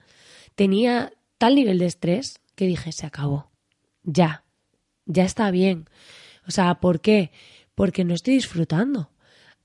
tenía 0.56 1.13
tal 1.38 1.56
nivel 1.56 1.80
de 1.80 1.86
estrés 1.86 2.40
que 2.56 2.68
dije, 2.68 2.92
se 2.92 3.06
acabó, 3.06 3.50
ya, 4.04 4.44
ya 5.06 5.24
está 5.24 5.50
bien. 5.51 5.86
O 6.48 6.51
sea, 6.51 6.75
¿por 6.75 7.01
qué? 7.01 7.32
Porque 7.82 8.06
no 8.06 8.14
estoy 8.14 8.36
disfrutando. 8.36 9.10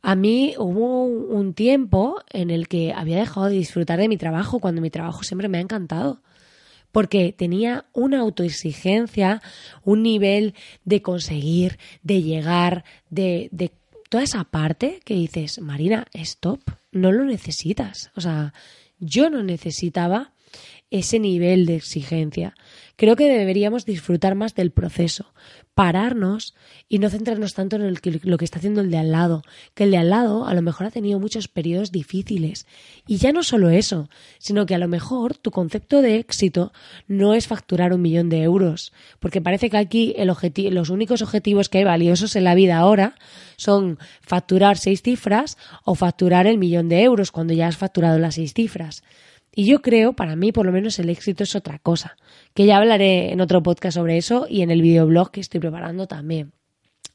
A 0.01 0.15
mí 0.15 0.55
hubo 0.57 1.05
un 1.05 1.53
tiempo 1.53 2.23
en 2.31 2.49
el 2.49 2.67
que 2.67 2.95
había 2.95 3.19
dejado 3.19 3.49
de 3.49 3.57
disfrutar 3.57 3.99
de 3.99 4.09
mi 4.09 4.17
trabajo 4.17 4.59
cuando 4.59 4.81
mi 4.81 4.89
trabajo 4.89 5.23
siempre 5.23 5.49
me 5.49 5.59
ha 5.59 5.61
encantado. 5.61 6.23
Porque 6.93 7.35
tenía 7.37 7.85
una 7.93 8.21
autoexigencia, 8.21 9.43
un 9.85 10.03
nivel 10.03 10.55
de 10.87 11.03
conseguir, 11.03 11.79
de 12.03 12.23
llegar, 12.23 12.87
de, 13.11 13.51
de 13.53 13.71
toda 14.09 14.25
esa 14.25 14.45
parte 14.45 15.01
que 15.05 15.13
dices, 15.13 15.61
Marina, 15.61 16.07
stop, 16.15 16.63
no 16.93 17.13
lo 17.13 17.23
necesitas. 17.23 18.13
O 18.17 18.23
sea, 18.23 18.55
yo 18.99 19.29
no 19.29 19.43
necesitaba 19.43 20.33
ese 20.91 21.19
nivel 21.19 21.67
de 21.67 21.77
exigencia. 21.77 22.55
Creo 22.97 23.17
que 23.17 23.29
deberíamos 23.29 23.85
disfrutar 23.85 24.35
más 24.35 24.55
del 24.55 24.71
proceso, 24.71 25.35
pararnos 25.75 26.55
y 26.89 26.99
no 26.99 27.11
centrarnos 27.11 27.53
tanto 27.53 27.77
en 27.77 27.95
lo 28.23 28.39
que 28.39 28.45
está 28.45 28.59
haciendo 28.59 28.81
el 28.81 28.91
de 28.91 28.97
al 28.97 29.13
lado, 29.13 29.43
que 29.75 29.85
el 29.85 29.91
de 29.91 29.99
al 29.99 30.09
lado 30.09 30.47
a 30.47 30.55
lo 30.55 30.63
mejor 30.63 30.87
ha 30.87 30.91
tenido 30.91 31.21
muchos 31.21 31.49
periodos 31.49 31.93
difíciles. 31.93 32.67
Y 33.07 33.19
ya 33.19 33.33
no 33.33 33.43
solo 33.43 33.69
eso, 33.69 34.09
sino 34.39 34.65
que 34.65 34.75
a 34.75 34.79
lo 34.79 34.89
mejor 34.89 35.37
tu 35.37 35.51
concepto 35.51 36.01
de 36.01 36.17
éxito 36.17 36.73
no 37.07 37.35
es 37.35 37.47
facturar 37.47 37.93
un 37.93 38.01
millón 38.01 38.31
de 38.31 38.43
euros, 38.43 38.95
porque 39.19 39.43
parece 39.43 39.69
que 39.69 39.77
aquí 39.77 40.15
el 40.17 40.33
los 40.73 40.91
únicos 40.91 41.21
objetivos 41.21 41.69
que 41.69 41.79
hay 41.79 41.85
valiosos 41.85 42.37
en 42.37 42.45
la 42.45 42.55
vida 42.55 42.79
ahora 42.79 43.17
son 43.57 43.99
facturar 44.23 44.79
seis 44.79 45.03
cifras 45.03 45.59
o 45.85 45.95
facturar 45.95 46.47
el 46.47 46.59
millón 46.59 46.89
de 46.89 47.03
euros 47.03 47.31
cuando 47.31 47.53
ya 47.53 47.69
has 47.69 47.77
facturado 47.77 48.19
las 48.19 48.37
seis 48.37 48.55
cifras. 48.55 49.03
Y 49.59 49.65
yo 49.65 49.81
creo, 49.81 50.13
para 50.13 50.37
mí 50.37 50.53
por 50.53 50.67
lo 50.67 50.71
menos 50.71 50.99
el 50.99 51.09
éxito 51.09 51.43
es 51.43 51.57
otra 51.57 51.79
cosa, 51.79 52.19
que 52.53 52.67
ya 52.67 52.77
hablaré 52.77 53.33
en 53.33 53.41
otro 53.41 53.63
podcast 53.63 53.95
sobre 53.95 54.19
eso 54.19 54.47
y 54.51 54.61
en 54.61 54.71
el 54.71 54.83
videoblog 54.83 55.31
que 55.31 55.41
estoy 55.41 55.61
preparando 55.61 56.07
también. 56.07 56.53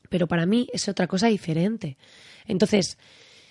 Pero 0.09 0.27
para 0.27 0.47
mí 0.47 0.67
es 0.73 0.89
otra 0.89 1.05
cosa 1.05 1.27
diferente. 1.27 1.99
Entonces, 2.47 2.97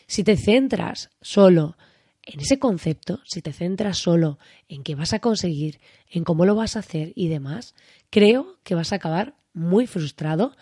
si 0.09 0.25
te 0.25 0.37
centras 0.37 1.11
solo 1.21 1.77
en 2.25 2.41
ese 2.41 2.59
concepto, 2.59 3.21
si 3.25 3.43
te 3.43 3.53
centras 3.53 3.97
solo 3.97 4.41
en 4.69 4.83
qué 4.83 4.97
vas 4.97 5.13
a 5.13 5.21
conseguir, 5.21 5.79
en 6.11 6.25
cómo 6.25 6.45
lo 6.45 6.57
vas 6.57 6.75
a 6.75 6.81
hacer 6.81 7.13
y 7.15 7.29
demás, 7.29 7.77
creo 8.11 8.57
que 8.65 8.75
vas 8.75 8.93
a 8.93 8.97
acabar 8.97 9.35
muy 9.53 9.87
frustrado 9.87 10.57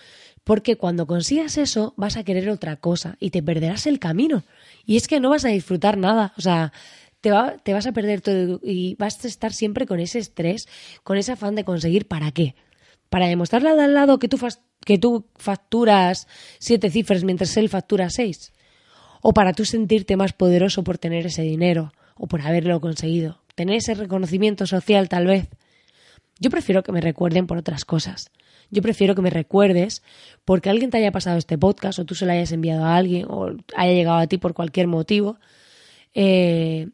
porque 0.45 0.77
cuando 0.77 1.07
consigas 1.07 1.57
eso 1.57 1.95
vas 1.97 2.19
a 2.19 2.25
querer 2.25 2.51
otra 2.51 2.77
cosa 2.77 3.17
y 3.21 3.31
te 3.31 3.43
perderás 3.43 3.87
el 3.87 3.99
camino. 3.99 4.45
Y 4.85 4.99
es 4.99 5.09
que 5.09 5.19
no 5.19 5.31
vas 5.31 5.47
a 5.47 5.49
disfrutar 5.49 5.97
nada. 5.97 6.35
O 6.37 6.43
sea, 6.43 6.75
te, 7.21 7.31
te 7.63 7.73
vas 7.73 7.87
a 7.87 7.93
perder 7.93 8.21
todo 8.21 8.61
y 8.63 8.95
vas 8.97 9.25
a 9.25 9.29
estar 9.29 9.53
siempre 9.53 9.87
con 9.87 10.01
ese 10.01 10.19
estrés, 10.19 10.69
con 11.03 11.17
ese 11.17 11.33
afán 11.33 11.55
de 11.55 11.65
conseguir 11.65 12.07
para 12.07 12.31
qué. 12.33 12.55
Para 13.09 13.27
demostrarle 13.27 13.71
al 13.71 13.95
lado 13.95 14.19
que 14.19 14.29
tú, 14.29 14.39
que 14.85 14.99
tú 14.99 15.27
facturas 15.37 16.29
siete 16.59 16.91
cifras 16.91 17.25
mientras 17.25 17.57
él 17.57 17.69
factura 17.69 18.11
seis. 18.11 18.53
O 19.23 19.33
para 19.33 19.53
tú 19.53 19.65
sentirte 19.65 20.17
más 20.17 20.33
poderoso 20.33 20.85
por 20.85 20.99
tener 20.99 21.27
ese 21.27 21.43
dinero 21.43 21.93
o 22.17 22.27
por 22.27 22.43
haberlo 22.43 22.81
conseguido. 22.81 23.43
Tener 23.55 23.77
ese 23.77 23.95
reconocimiento 23.95 24.67
social 24.67 25.09
tal 25.09 25.27
vez. 25.27 25.49
Yo 26.39 26.51
prefiero 26.51 26.83
que 26.83 26.93
me 26.93 27.01
recuerden 27.01 27.47
por 27.47 27.59
otras 27.59 27.85
cosas. 27.85 28.31
Yo 28.71 28.83
prefiero 28.83 29.15
que 29.15 29.23
me 29.23 29.31
recuerdes 29.31 30.03
porque 30.45 30.71
alguien 30.71 30.91
te 30.91 30.99
haya 30.99 31.11
pasado 31.11 31.39
este 31.39 31.59
podcast 31.59 31.99
o 31.99 32.05
tú 32.05 32.15
se 32.15 32.27
lo 32.27 32.33
hayas 32.33 32.53
enviado 32.53 32.85
a 32.85 32.97
alguien 32.97 33.27
o 33.29 33.57
haya 33.75 33.93
llegado 33.93 34.19
a 34.19 34.27
ti 34.27 34.39
por 34.39 34.55
cualquier 34.55 34.87
motivo. 34.87 35.39
Eh, 36.15 36.89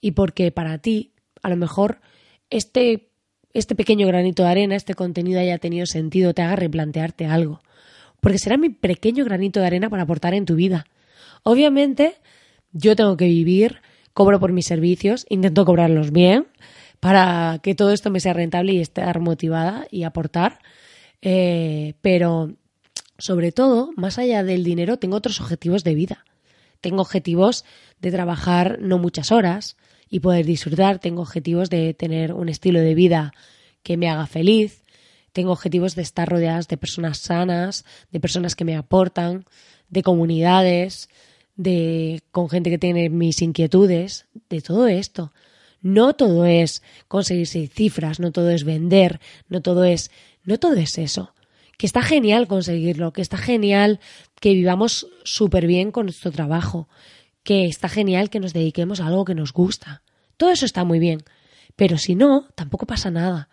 y 0.00 0.12
porque 0.12 0.50
para 0.50 0.78
ti, 0.78 1.12
a 1.42 1.48
lo 1.50 1.56
mejor, 1.56 2.00
este, 2.48 3.08
este 3.52 3.74
pequeño 3.74 4.06
granito 4.06 4.42
de 4.42 4.48
arena, 4.50 4.76
este 4.76 4.94
contenido 4.94 5.40
haya 5.40 5.58
tenido 5.58 5.86
sentido, 5.86 6.34
te 6.34 6.42
haga 6.42 6.56
replantearte 6.56 7.26
algo. 7.26 7.60
Porque 8.20 8.38
será 8.38 8.56
mi 8.56 8.70
pequeño 8.70 9.24
granito 9.24 9.60
de 9.60 9.66
arena 9.66 9.88
para 9.88 10.02
aportar 10.02 10.34
en 10.34 10.44
tu 10.44 10.54
vida. 10.54 10.86
Obviamente, 11.42 12.16
yo 12.72 12.96
tengo 12.96 13.16
que 13.16 13.26
vivir, 13.26 13.80
cobro 14.12 14.38
por 14.40 14.52
mis 14.52 14.66
servicios, 14.66 15.26
intento 15.28 15.64
cobrarlos 15.64 16.10
bien 16.12 16.46
para 17.00 17.58
que 17.62 17.74
todo 17.74 17.92
esto 17.92 18.10
me 18.10 18.20
sea 18.20 18.34
rentable 18.34 18.74
y 18.74 18.80
estar 18.80 19.20
motivada 19.20 19.86
y 19.90 20.04
aportar. 20.04 20.58
Eh, 21.22 21.94
pero 22.02 22.54
sobre 23.18 23.52
todo, 23.52 23.90
más 23.96 24.18
allá 24.18 24.44
del 24.44 24.64
dinero, 24.64 24.98
tengo 24.98 25.16
otros 25.16 25.40
objetivos 25.40 25.82
de 25.82 25.94
vida. 25.94 26.24
Tengo 26.80 27.02
objetivos 27.02 27.64
de 28.00 28.10
trabajar 28.10 28.78
no 28.80 28.98
muchas 28.98 29.32
horas, 29.32 29.76
y 30.10 30.20
poder 30.20 30.44
disfrutar. 30.44 30.98
Tengo 30.98 31.22
objetivos 31.22 31.70
de 31.70 31.94
tener 31.94 32.34
un 32.34 32.48
estilo 32.48 32.80
de 32.80 32.94
vida 32.94 33.32
que 33.82 33.96
me 33.96 34.10
haga 34.10 34.26
feliz. 34.26 34.82
Tengo 35.32 35.52
objetivos 35.52 35.94
de 35.94 36.02
estar 36.02 36.28
rodeadas 36.28 36.66
de 36.68 36.76
personas 36.76 37.18
sanas, 37.18 37.84
de 38.10 38.20
personas 38.20 38.56
que 38.56 38.64
me 38.64 38.76
aportan, 38.76 39.44
de 39.88 40.02
comunidades, 40.02 41.08
de 41.54 42.22
con 42.32 42.48
gente 42.48 42.70
que 42.70 42.78
tiene 42.78 43.08
mis 43.08 43.40
inquietudes, 43.40 44.26
de 44.48 44.60
todo 44.60 44.88
esto. 44.88 45.32
No 45.80 46.14
todo 46.14 46.44
es 46.44 46.82
conseguirse 47.06 47.68
cifras, 47.68 48.18
no 48.18 48.32
todo 48.32 48.50
es 48.50 48.64
vender, 48.64 49.20
no 49.48 49.62
todo 49.62 49.84
es, 49.84 50.10
no 50.44 50.58
todo 50.58 50.74
es 50.74 50.98
eso. 50.98 51.32
Que 51.78 51.86
está 51.86 52.02
genial 52.02 52.48
conseguirlo, 52.48 53.12
que 53.12 53.22
está 53.22 53.38
genial 53.38 54.00
que 54.40 54.52
vivamos 54.52 55.06
súper 55.22 55.66
bien 55.66 55.92
con 55.92 56.06
nuestro 56.06 56.30
trabajo, 56.32 56.88
que 57.50 57.66
está 57.66 57.88
genial 57.88 58.30
que 58.30 58.38
nos 58.38 58.52
dediquemos 58.52 59.00
a 59.00 59.08
algo 59.08 59.24
que 59.24 59.34
nos 59.34 59.52
gusta. 59.52 60.04
Todo 60.36 60.52
eso 60.52 60.64
está 60.64 60.84
muy 60.84 61.00
bien. 61.00 61.24
Pero 61.74 61.98
si 61.98 62.14
no, 62.14 62.46
tampoco 62.54 62.86
pasa 62.86 63.10
nada. 63.10 63.48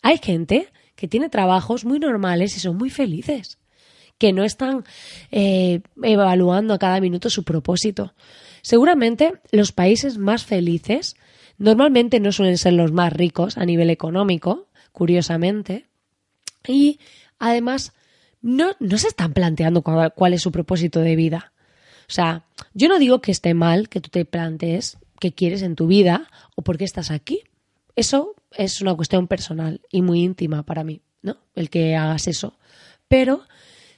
Hay 0.00 0.16
gente 0.16 0.72
que 0.96 1.06
tiene 1.06 1.28
trabajos 1.28 1.84
muy 1.84 1.98
normales 1.98 2.56
y 2.56 2.60
son 2.60 2.78
muy 2.78 2.88
felices, 2.88 3.58
que 4.16 4.32
no 4.32 4.42
están 4.42 4.84
eh, 5.30 5.82
evaluando 6.02 6.72
a 6.72 6.78
cada 6.78 6.98
minuto 6.98 7.28
su 7.28 7.44
propósito. 7.44 8.14
Seguramente 8.62 9.34
los 9.50 9.70
países 9.70 10.16
más 10.16 10.46
felices 10.46 11.14
normalmente 11.58 12.20
no 12.20 12.32
suelen 12.32 12.56
ser 12.56 12.72
los 12.72 12.90
más 12.90 13.12
ricos 13.12 13.58
a 13.58 13.66
nivel 13.66 13.90
económico, 13.90 14.68
curiosamente, 14.92 15.88
y 16.66 17.00
además 17.38 17.92
no, 18.40 18.70
no 18.80 18.96
se 18.96 19.08
están 19.08 19.34
planteando 19.34 19.82
cuál, 19.82 20.14
cuál 20.14 20.32
es 20.32 20.40
su 20.40 20.50
propósito 20.50 21.00
de 21.00 21.16
vida. 21.16 21.52
O 22.08 22.14
sea, 22.14 22.46
yo 22.74 22.88
no 22.88 22.98
digo 22.98 23.20
que 23.20 23.32
esté 23.32 23.54
mal 23.54 23.88
que 23.88 24.00
tú 24.00 24.10
te 24.10 24.24
plantees 24.24 24.98
qué 25.20 25.32
quieres 25.32 25.62
en 25.62 25.76
tu 25.76 25.86
vida 25.86 26.28
o 26.56 26.62
por 26.62 26.78
qué 26.78 26.84
estás 26.84 27.10
aquí. 27.10 27.42
Eso 27.96 28.34
es 28.52 28.80
una 28.80 28.94
cuestión 28.94 29.28
personal 29.28 29.80
y 29.90 30.02
muy 30.02 30.22
íntima 30.22 30.62
para 30.64 30.84
mí, 30.84 31.02
¿no? 31.22 31.36
El 31.54 31.70
que 31.70 31.94
hagas 31.96 32.26
eso. 32.26 32.58
Pero 33.08 33.42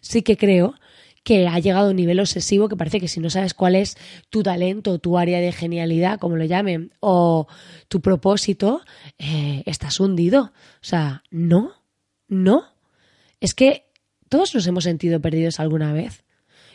sí 0.01 0.23
que 0.23 0.37
creo 0.37 0.75
que 1.23 1.49
ha 1.49 1.59
llegado 1.59 1.87
a 1.87 1.91
un 1.91 1.97
nivel 1.97 2.21
obsesivo 2.21 2.69
que 2.69 2.77
parece 2.77 3.01
que 3.01 3.09
si 3.09 3.19
no 3.19 3.31
sabes 3.31 3.55
cuál 3.55 3.77
es 3.77 3.97
tu 4.29 4.43
talento, 4.43 4.99
tu 4.99 5.17
área 5.17 5.41
de 5.41 5.53
genialidad, 5.53 6.19
como 6.19 6.37
lo 6.37 6.45
llamen, 6.45 6.93
o 7.01 7.47
tu 7.89 8.01
propósito, 8.03 8.83
eh, 9.19 9.63
estás 9.65 10.01
hundido. 10.01 10.53
O 10.83 10.85
sea, 10.85 11.23
no, 11.31 11.73
no. 12.29 12.65
Es 13.41 13.55
que 13.55 13.87
todos 14.29 14.55
nos 14.55 14.67
hemos 14.67 14.85
sentido 14.85 15.21
perdidos 15.21 15.61
alguna 15.61 15.93
vez. 15.93 16.24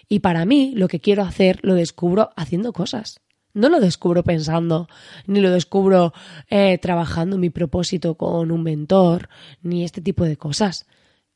Y 0.10 0.20
para 0.20 0.44
mí, 0.44 0.74
lo 0.76 0.88
que 0.88 1.00
quiero 1.00 1.24
hacer 1.24 1.60
lo 1.62 1.76
descubro 1.76 2.32
haciendo 2.36 2.74
cosas. 2.74 3.22
No 3.54 3.70
lo 3.70 3.80
descubro 3.80 4.24
pensando, 4.24 4.88
ni 5.28 5.40
lo 5.40 5.52
descubro 5.52 6.14
eh, 6.50 6.78
trabajando 6.80 7.38
mi 7.38 7.50
propósito 7.50 8.16
con 8.16 8.52
un 8.52 8.64
mentor, 8.64 9.30
ni 9.62 9.84
este 9.84 10.02
tipo 10.02 10.26
de 10.26 10.38
cosas. 10.38 10.88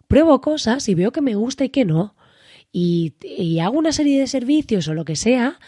Pruebo 0.08 0.42
cosas 0.42 0.90
y 0.90 0.96
veo 0.96 1.12
que 1.12 1.22
me 1.22 1.36
gusta 1.36 1.66
y 1.66 1.70
que 1.70 1.86
no. 1.86 2.16
Y, 2.72 3.14
y 3.22 3.60
hago 3.60 3.78
una 3.78 3.92
serie 3.92 4.20
de 4.20 4.28
servicios 4.28 4.88
o 4.88 4.94
lo 4.96 5.06
que 5.06 5.16
sea, 5.16 5.60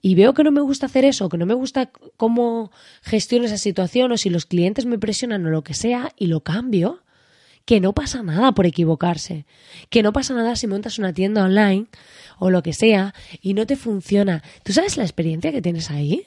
y 0.00 0.16
veo 0.16 0.34
que 0.34 0.44
no 0.44 0.50
me 0.50 0.60
gusta 0.60 0.86
hacer 0.86 1.04
eso, 1.04 1.28
que 1.28 1.38
no 1.38 1.46
me 1.46 1.54
gusta 1.54 1.90
cómo 2.16 2.72
gestiono 3.02 3.46
esa 3.46 3.58
situación, 3.58 4.10
o 4.12 4.16
si 4.16 4.30
los 4.30 4.46
clientes 4.46 4.86
me 4.86 4.98
presionan 4.98 5.46
o 5.46 5.50
lo 5.50 5.62
que 5.62 5.74
sea, 5.74 6.12
y 6.16 6.26
lo 6.26 6.42
cambio, 6.42 7.01
que 7.64 7.80
no 7.80 7.92
pasa 7.92 8.22
nada 8.22 8.52
por 8.52 8.66
equivocarse, 8.66 9.46
que 9.90 10.02
no 10.02 10.12
pasa 10.12 10.34
nada 10.34 10.56
si 10.56 10.66
montas 10.66 10.98
una 10.98 11.12
tienda 11.12 11.44
online 11.44 11.86
o 12.38 12.50
lo 12.50 12.62
que 12.62 12.72
sea 12.72 13.14
y 13.40 13.54
no 13.54 13.66
te 13.66 13.76
funciona. 13.76 14.42
¿Tú 14.64 14.72
sabes 14.72 14.96
la 14.96 15.04
experiencia 15.04 15.52
que 15.52 15.62
tienes 15.62 15.90
ahí? 15.90 16.26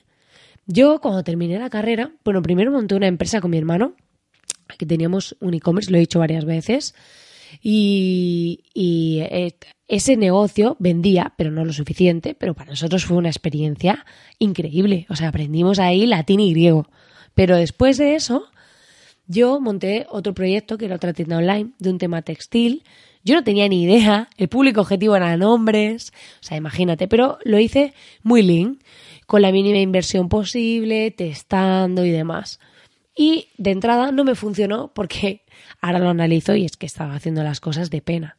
Yo 0.68 1.00
cuando 1.01 1.24
terminé 1.24 1.60
la 1.60 1.70
carrera, 1.70 2.12
bueno, 2.24 2.42
primero 2.42 2.72
monté 2.72 2.96
una 2.96 3.08
empresa 3.08 3.42
con 3.42 3.51
mi 3.51 3.58
hermano, 3.58 3.94
que 4.77 4.86
teníamos 4.86 5.36
un 5.39 5.54
e-commerce, 5.54 5.92
lo 5.92 5.98
he 5.98 6.01
dicho 6.01 6.20
varias 6.20 6.46
veces, 6.46 6.96
y, 7.62 8.63
eh, 8.74 9.51
ese 9.88 10.18
negocio 10.18 10.75
vendía, 10.80 11.34
pero 11.38 11.51
no 11.51 11.63
lo 11.63 11.72
suficiente, 11.72 12.34
pero 12.34 12.56
para 12.56 12.72
nosotros 12.72 13.06
fue 13.06 13.18
una 13.18 13.30
experiencia 13.30 14.06
increíble. 14.39 15.06
O 15.10 15.15
sea, 15.15 15.27
aprendimos 15.27 15.77
ahí 15.77 16.08
latín 16.08 16.39
y 16.39 16.51
griego. 16.51 16.89
Pero 17.36 17.56
después 17.56 17.98
de 17.98 18.15
eso, 18.15 18.48
yo 19.27 19.60
monté 19.60 20.05
otro 20.10 20.34
proyecto 20.34 20.77
que 20.77 20.86
era 20.86 20.96
otra 20.96 21.13
tienda 21.13 21.38
online 21.38 21.72
de 21.79 21.89
un 21.89 21.98
tema 21.98 22.22
textil 22.22 22.84
yo 23.25 23.34
no 23.34 23.44
tenía 23.44 23.67
ni 23.67 23.82
idea, 23.82 24.29
el 24.38 24.50
público 24.50 24.82
objetivo 24.82 25.15
eran 25.15 25.41
hombres, 25.41 26.13
o 26.41 26.44
sea, 26.44 26.58
imagínate, 26.58 27.08
pero 27.08 27.39
lo 27.44 27.58
hice 27.58 27.96
muy 28.22 28.44
lean, 28.44 28.77
con 29.25 29.41
la 29.41 29.51
mínima 29.51 29.79
inversión 29.79 30.29
posible, 30.29 31.10
testando 31.10 32.06
y 32.06 32.12
demás. 32.12 32.60
Y 33.17 33.47
de 33.58 33.71
entrada 33.71 34.12
no 34.12 34.23
me 34.26 34.36
funcionó 34.36 34.91
porque 34.93 35.41
ahora 35.82 35.97
lo 35.97 36.10
analizo 36.10 36.54
y 36.56 36.65
es 36.65 36.78
que 36.78 36.86
estaba 36.86 37.15
haciendo 37.15 37.43
las 37.43 37.60
cosas 37.60 37.89
de 37.89 38.04
pena. 38.04 38.38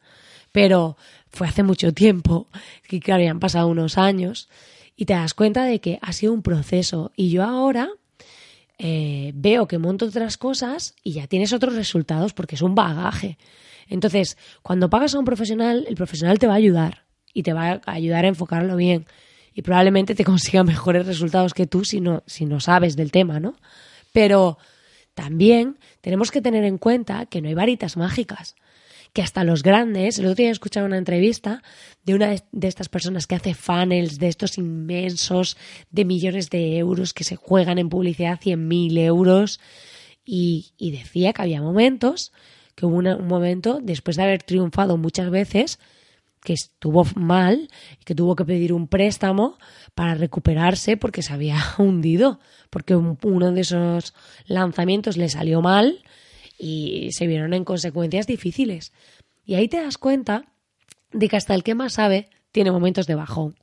Pero 0.53 0.95
fue 1.31 1.49
hace 1.49 1.63
mucho 1.63 1.93
tiempo, 1.93 2.47
que 2.87 3.01
claro, 3.01 3.19
habían 3.19 3.41
pasado 3.41 3.67
unos 3.67 3.97
años, 3.97 4.47
y 4.95 5.03
te 5.03 5.13
das 5.13 5.33
cuenta 5.33 5.65
de 5.65 5.81
que 5.81 5.99
ha 6.01 6.13
sido 6.13 6.31
un 6.31 6.41
proceso. 6.41 7.11
Y 7.17 7.29
yo 7.29 7.43
ahora 7.43 7.89
eh, 8.79 9.31
veo 9.33 9.67
que 9.67 9.79
monto 9.79 10.05
otras 10.05 10.37
cosas 10.37 10.95
y 11.03 11.13
ya 11.13 11.27
tienes 11.27 11.53
otros 11.53 11.75
resultados 11.75 12.33
porque 12.33 12.55
es 12.55 12.61
un 12.61 12.75
bagaje. 12.75 13.37
Entonces, 13.89 14.37
cuando 14.61 14.89
pagas 14.89 15.15
a 15.15 15.19
un 15.19 15.25
profesional, 15.25 15.85
el 15.87 15.95
profesional 15.95 16.39
te 16.39 16.47
va 16.47 16.53
a 16.53 16.57
ayudar 16.57 17.05
y 17.33 17.43
te 17.43 17.53
va 17.53 17.81
a 17.85 17.91
ayudar 17.91 18.25
a 18.25 18.27
enfocarlo 18.27 18.75
bien 18.75 19.05
y 19.53 19.61
probablemente 19.63 20.13
te 20.13 20.23
consiga 20.25 20.63
mejores 20.63 21.05
resultados 21.05 21.53
que 21.53 21.67
tú 21.67 21.83
si 21.85 22.01
no, 22.01 22.23
si 22.27 22.45
no 22.45 22.59
sabes 22.59 22.95
del 22.95 23.11
tema, 23.11 23.39
¿no? 23.39 23.55
Pero 24.13 24.57
también 25.13 25.77
tenemos 26.01 26.29
que 26.29 26.41
tener 26.41 26.63
en 26.63 26.77
cuenta 26.77 27.25
que 27.25 27.41
no 27.41 27.47
hay 27.47 27.55
varitas 27.55 27.97
mágicas 27.97 28.55
que 29.17 29.23
hasta 29.23 29.43
los 29.43 29.63
grandes, 29.63 30.19
el 30.19 30.27
otro 30.27 30.35
día 30.35 30.49
he 30.49 30.51
escuchado 30.51 30.85
una 30.85 30.99
entrevista 30.99 31.63
de 32.03 32.13
una 32.13 32.35
de 32.51 32.67
estas 32.67 32.87
personas 32.87 33.25
que 33.25 33.33
hace 33.33 33.55
funnels 33.55 34.19
de 34.19 34.27
estos 34.27 34.59
inmensos 34.59 35.57
de 35.89 36.05
millones 36.05 36.51
de 36.51 36.77
euros 36.77 37.15
que 37.15 37.23
se 37.23 37.35
juegan 37.35 37.79
en 37.79 37.89
publicidad 37.89 38.39
100.000 38.39 38.95
euros 38.99 39.59
y, 40.23 40.73
y 40.77 40.91
decía 40.91 41.33
que 41.33 41.41
había 41.41 41.63
momentos 41.63 42.31
que 42.75 42.85
hubo 42.85 42.97
un 42.97 43.27
momento, 43.27 43.79
después 43.81 44.17
de 44.17 44.23
haber 44.23 44.43
triunfado 44.43 44.97
muchas 44.97 45.31
veces, 45.31 45.79
que 46.43 46.53
estuvo 46.53 47.03
mal 47.15 47.69
y 47.99 48.03
que 48.03 48.13
tuvo 48.13 48.35
que 48.35 48.45
pedir 48.45 48.71
un 48.71 48.87
préstamo 48.87 49.57
para 49.95 50.13
recuperarse 50.13 50.95
porque 50.95 51.23
se 51.23 51.33
había 51.33 51.57
hundido, 51.79 52.39
porque 52.69 52.95
uno 52.95 53.51
de 53.51 53.61
esos 53.61 54.13
lanzamientos 54.45 55.17
le 55.17 55.27
salió 55.27 55.63
mal 55.63 56.03
y 56.57 57.09
se 57.11 57.27
vieron 57.27 57.53
en 57.53 57.63
consecuencias 57.63 58.27
difíciles. 58.27 58.93
Y 59.45 59.55
ahí 59.55 59.67
te 59.67 59.81
das 59.81 59.97
cuenta 59.97 60.45
de 61.11 61.29
que 61.29 61.37
hasta 61.37 61.53
el 61.55 61.63
que 61.63 61.75
más 61.75 61.93
sabe 61.93 62.29
tiene 62.51 62.71
momentos 62.71 63.07
de 63.07 63.15
bajón 63.15 63.55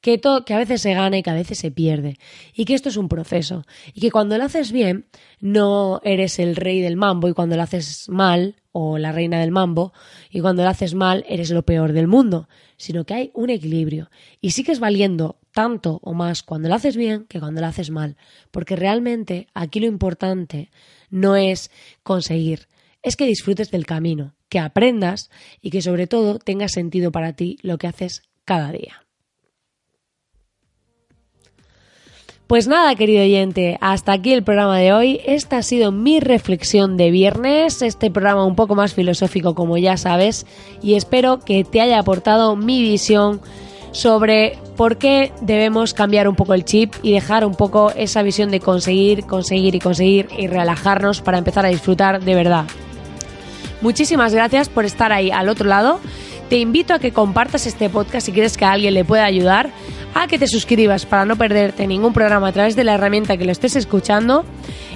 que, 0.00 0.20
que 0.20 0.54
a 0.54 0.58
veces 0.58 0.80
se 0.82 0.94
gana 0.94 1.18
y 1.18 1.22
que 1.22 1.30
a 1.30 1.34
veces 1.34 1.58
se 1.58 1.70
pierde, 1.70 2.18
y 2.54 2.64
que 2.64 2.74
esto 2.74 2.88
es 2.88 2.96
un 2.96 3.08
proceso, 3.08 3.64
y 3.92 4.00
que 4.00 4.10
cuando 4.10 4.38
lo 4.38 4.44
haces 4.44 4.72
bien 4.72 5.06
no 5.40 6.00
eres 6.04 6.38
el 6.38 6.56
rey 6.56 6.80
del 6.80 6.96
mambo 6.96 7.28
y 7.28 7.32
cuando 7.32 7.56
lo 7.56 7.62
haces 7.62 8.08
mal 8.08 8.56
o 8.72 8.98
la 8.98 9.10
reina 9.10 9.40
del 9.40 9.50
mambo 9.50 9.92
y 10.30 10.40
cuando 10.40 10.62
lo 10.62 10.68
haces 10.68 10.94
mal 10.94 11.24
eres 11.28 11.50
lo 11.50 11.64
peor 11.64 11.92
del 11.92 12.06
mundo, 12.06 12.48
sino 12.76 13.04
que 13.04 13.14
hay 13.14 13.30
un 13.34 13.50
equilibrio 13.50 14.10
y 14.40 14.50
sigues 14.50 14.80
valiendo 14.80 15.38
tanto 15.52 15.98
o 16.02 16.12
más 16.12 16.42
cuando 16.42 16.68
lo 16.68 16.74
haces 16.74 16.96
bien 16.96 17.24
que 17.28 17.40
cuando 17.40 17.60
lo 17.60 17.66
haces 17.66 17.90
mal, 17.90 18.16
porque 18.50 18.76
realmente 18.76 19.48
aquí 19.54 19.80
lo 19.80 19.86
importante 19.86 20.70
no 21.10 21.36
es 21.36 21.70
conseguir, 22.02 22.68
es 23.02 23.16
que 23.16 23.26
disfrutes 23.26 23.70
del 23.70 23.86
camino, 23.86 24.34
que 24.48 24.58
aprendas 24.58 25.30
y 25.60 25.70
que 25.70 25.82
sobre 25.82 26.06
todo 26.06 26.38
tenga 26.38 26.68
sentido 26.68 27.12
para 27.12 27.34
ti 27.34 27.58
lo 27.62 27.78
que 27.78 27.86
haces 27.86 28.22
cada 28.44 28.72
día. 28.72 29.06
Pues 32.46 32.68
nada, 32.68 32.94
querido 32.94 33.24
oyente, 33.24 33.76
hasta 33.80 34.12
aquí 34.12 34.32
el 34.32 34.44
programa 34.44 34.78
de 34.78 34.92
hoy. 34.92 35.20
Esta 35.26 35.58
ha 35.58 35.62
sido 35.62 35.90
mi 35.90 36.20
reflexión 36.20 36.96
de 36.96 37.10
viernes, 37.10 37.82
este 37.82 38.08
programa 38.08 38.46
un 38.46 38.54
poco 38.54 38.76
más 38.76 38.94
filosófico 38.94 39.56
como 39.56 39.78
ya 39.78 39.96
sabes, 39.96 40.46
y 40.80 40.94
espero 40.94 41.40
que 41.40 41.64
te 41.64 41.80
haya 41.80 41.98
aportado 41.98 42.54
mi 42.54 42.82
visión 42.82 43.40
sobre 43.96 44.58
por 44.76 44.98
qué 44.98 45.32
debemos 45.40 45.94
cambiar 45.94 46.28
un 46.28 46.36
poco 46.36 46.52
el 46.52 46.66
chip 46.66 46.92
y 47.02 47.12
dejar 47.12 47.46
un 47.46 47.54
poco 47.54 47.92
esa 47.96 48.22
visión 48.22 48.50
de 48.50 48.60
conseguir, 48.60 49.24
conseguir 49.24 49.74
y 49.74 49.78
conseguir 49.78 50.28
y 50.36 50.48
relajarnos 50.48 51.22
para 51.22 51.38
empezar 51.38 51.64
a 51.64 51.70
disfrutar 51.70 52.22
de 52.22 52.34
verdad. 52.34 52.66
Muchísimas 53.80 54.34
gracias 54.34 54.68
por 54.68 54.84
estar 54.84 55.14
ahí 55.14 55.30
al 55.30 55.48
otro 55.48 55.66
lado. 55.66 55.98
Te 56.50 56.58
invito 56.58 56.92
a 56.92 56.98
que 56.98 57.12
compartas 57.12 57.66
este 57.66 57.88
podcast 57.88 58.26
si 58.26 58.32
quieres 58.32 58.58
que 58.58 58.66
a 58.66 58.72
alguien 58.72 58.92
le 58.92 59.06
pueda 59.06 59.24
ayudar 59.24 59.70
a 60.12 60.26
que 60.26 60.38
te 60.38 60.46
suscribas 60.46 61.06
para 61.06 61.24
no 61.24 61.36
perderte 61.36 61.86
ningún 61.86 62.12
programa 62.12 62.48
a 62.48 62.52
través 62.52 62.76
de 62.76 62.84
la 62.84 62.94
herramienta 62.94 63.38
que 63.38 63.46
lo 63.46 63.52
estés 63.52 63.76
escuchando 63.76 64.44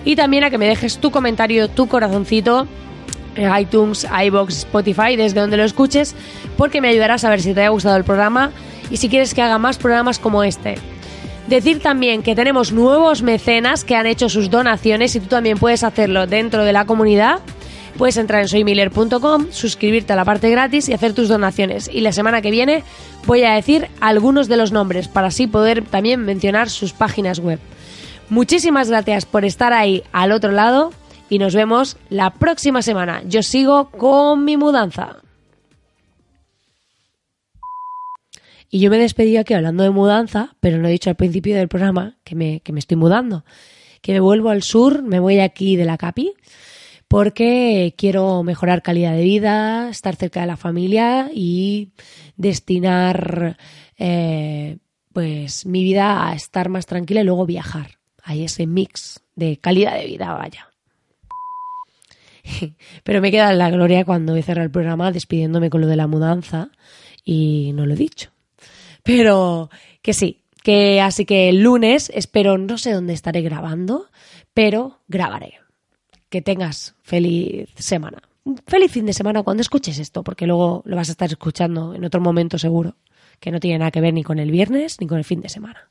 y 0.04 0.14
también 0.14 0.44
a 0.44 0.50
que 0.50 0.58
me 0.58 0.66
dejes 0.66 0.98
tu 0.98 1.10
comentario, 1.10 1.68
tu 1.68 1.88
corazoncito 1.88 2.66
en 3.34 3.56
iTunes, 3.56 4.06
iBox, 4.26 4.58
Spotify, 4.58 5.16
desde 5.16 5.40
donde 5.40 5.56
lo 5.56 5.64
escuches, 5.64 6.14
porque 6.58 6.82
me 6.82 6.88
ayudará 6.88 7.14
a 7.14 7.18
saber 7.18 7.40
si 7.40 7.54
te 7.54 7.64
ha 7.64 7.70
gustado 7.70 7.96
el 7.96 8.04
programa 8.04 8.50
y 8.90 8.96
si 8.96 9.08
quieres 9.08 9.34
que 9.34 9.42
haga 9.42 9.58
más 9.58 9.78
programas 9.78 10.18
como 10.18 10.42
este. 10.44 10.76
Decir 11.48 11.80
también 11.80 12.22
que 12.22 12.34
tenemos 12.34 12.72
nuevos 12.72 13.22
mecenas 13.22 13.84
que 13.84 13.96
han 13.96 14.06
hecho 14.06 14.28
sus 14.28 14.50
donaciones 14.50 15.16
y 15.16 15.20
tú 15.20 15.26
también 15.26 15.58
puedes 15.58 15.82
hacerlo 15.82 16.26
dentro 16.26 16.64
de 16.64 16.72
la 16.72 16.84
comunidad 16.84 17.40
Puedes 18.00 18.16
entrar 18.16 18.40
en 18.40 18.48
soymiller.com, 18.48 19.48
suscribirte 19.50 20.14
a 20.14 20.16
la 20.16 20.24
parte 20.24 20.48
gratis 20.48 20.88
y 20.88 20.94
hacer 20.94 21.12
tus 21.12 21.28
donaciones. 21.28 21.90
Y 21.92 22.00
la 22.00 22.12
semana 22.12 22.40
que 22.40 22.50
viene 22.50 22.82
voy 23.26 23.42
a 23.42 23.52
decir 23.52 23.88
algunos 24.00 24.48
de 24.48 24.56
los 24.56 24.72
nombres 24.72 25.06
para 25.06 25.26
así 25.26 25.46
poder 25.46 25.84
también 25.84 26.24
mencionar 26.24 26.70
sus 26.70 26.94
páginas 26.94 27.40
web. 27.40 27.58
Muchísimas 28.30 28.88
gracias 28.88 29.26
por 29.26 29.44
estar 29.44 29.74
ahí 29.74 30.02
al 30.12 30.32
otro 30.32 30.50
lado 30.50 30.92
y 31.28 31.38
nos 31.38 31.54
vemos 31.54 31.98
la 32.08 32.30
próxima 32.30 32.80
semana. 32.80 33.22
Yo 33.26 33.42
sigo 33.42 33.90
con 33.90 34.46
mi 34.46 34.56
mudanza. 34.56 35.19
Y 38.70 38.78
yo 38.78 38.88
me 38.88 38.96
he 38.96 39.00
despedido 39.00 39.40
aquí 39.40 39.52
hablando 39.52 39.82
de 39.82 39.90
mudanza, 39.90 40.54
pero 40.60 40.78
no 40.78 40.86
he 40.86 40.92
dicho 40.92 41.10
al 41.10 41.16
principio 41.16 41.56
del 41.56 41.68
programa 41.68 42.16
que 42.22 42.36
me, 42.36 42.60
que 42.60 42.72
me 42.72 42.78
estoy 42.78 42.96
mudando. 42.96 43.44
Que 44.00 44.12
me 44.12 44.20
vuelvo 44.20 44.50
al 44.50 44.62
sur, 44.62 45.02
me 45.02 45.18
voy 45.18 45.40
aquí 45.40 45.74
de 45.74 45.84
la 45.84 45.98
Capi, 45.98 46.32
porque 47.08 47.94
quiero 47.98 48.44
mejorar 48.44 48.82
calidad 48.82 49.12
de 49.12 49.24
vida, 49.24 49.90
estar 49.90 50.14
cerca 50.14 50.42
de 50.42 50.46
la 50.46 50.56
familia 50.56 51.28
y 51.34 51.90
destinar 52.36 53.58
eh, 53.98 54.78
pues 55.12 55.66
mi 55.66 55.82
vida 55.82 56.28
a 56.28 56.34
estar 56.34 56.68
más 56.68 56.86
tranquila 56.86 57.22
y 57.22 57.24
luego 57.24 57.46
viajar. 57.46 57.98
Hay 58.22 58.44
ese 58.44 58.68
mix 58.68 59.20
de 59.34 59.56
calidad 59.56 59.98
de 59.98 60.06
vida, 60.06 60.32
vaya. 60.34 60.68
Pero 63.02 63.20
me 63.20 63.32
queda 63.32 63.52
la 63.52 63.70
gloria 63.70 64.04
cuando 64.04 64.36
he 64.36 64.42
cerrado 64.42 64.64
el 64.64 64.70
programa 64.70 65.10
despidiéndome 65.10 65.70
con 65.70 65.80
lo 65.80 65.88
de 65.88 65.96
la 65.96 66.06
mudanza 66.06 66.70
y 67.24 67.72
no 67.74 67.86
lo 67.86 67.94
he 67.94 67.96
dicho. 67.96 68.30
Pero 69.02 69.70
que 70.02 70.12
sí, 70.12 70.42
que 70.62 71.00
así 71.00 71.24
que 71.24 71.48
el 71.48 71.62
lunes 71.62 72.10
espero, 72.14 72.58
no 72.58 72.78
sé 72.78 72.92
dónde 72.92 73.12
estaré 73.12 73.42
grabando, 73.42 74.06
pero 74.54 75.00
grabaré. 75.08 75.54
Que 76.28 76.42
tengas 76.42 76.94
feliz 77.02 77.68
semana. 77.76 78.22
Feliz 78.66 78.92
fin 78.92 79.06
de 79.06 79.12
semana 79.12 79.42
cuando 79.42 79.60
escuches 79.60 79.98
esto, 79.98 80.22
porque 80.22 80.46
luego 80.46 80.82
lo 80.84 80.96
vas 80.96 81.08
a 81.08 81.12
estar 81.12 81.28
escuchando 81.28 81.94
en 81.94 82.04
otro 82.04 82.20
momento 82.20 82.58
seguro, 82.58 82.96
que 83.38 83.50
no 83.50 83.60
tiene 83.60 83.78
nada 83.78 83.90
que 83.90 84.00
ver 84.00 84.14
ni 84.14 84.22
con 84.22 84.38
el 84.38 84.50
viernes 84.50 85.00
ni 85.00 85.06
con 85.06 85.18
el 85.18 85.24
fin 85.24 85.40
de 85.40 85.48
semana. 85.48 85.90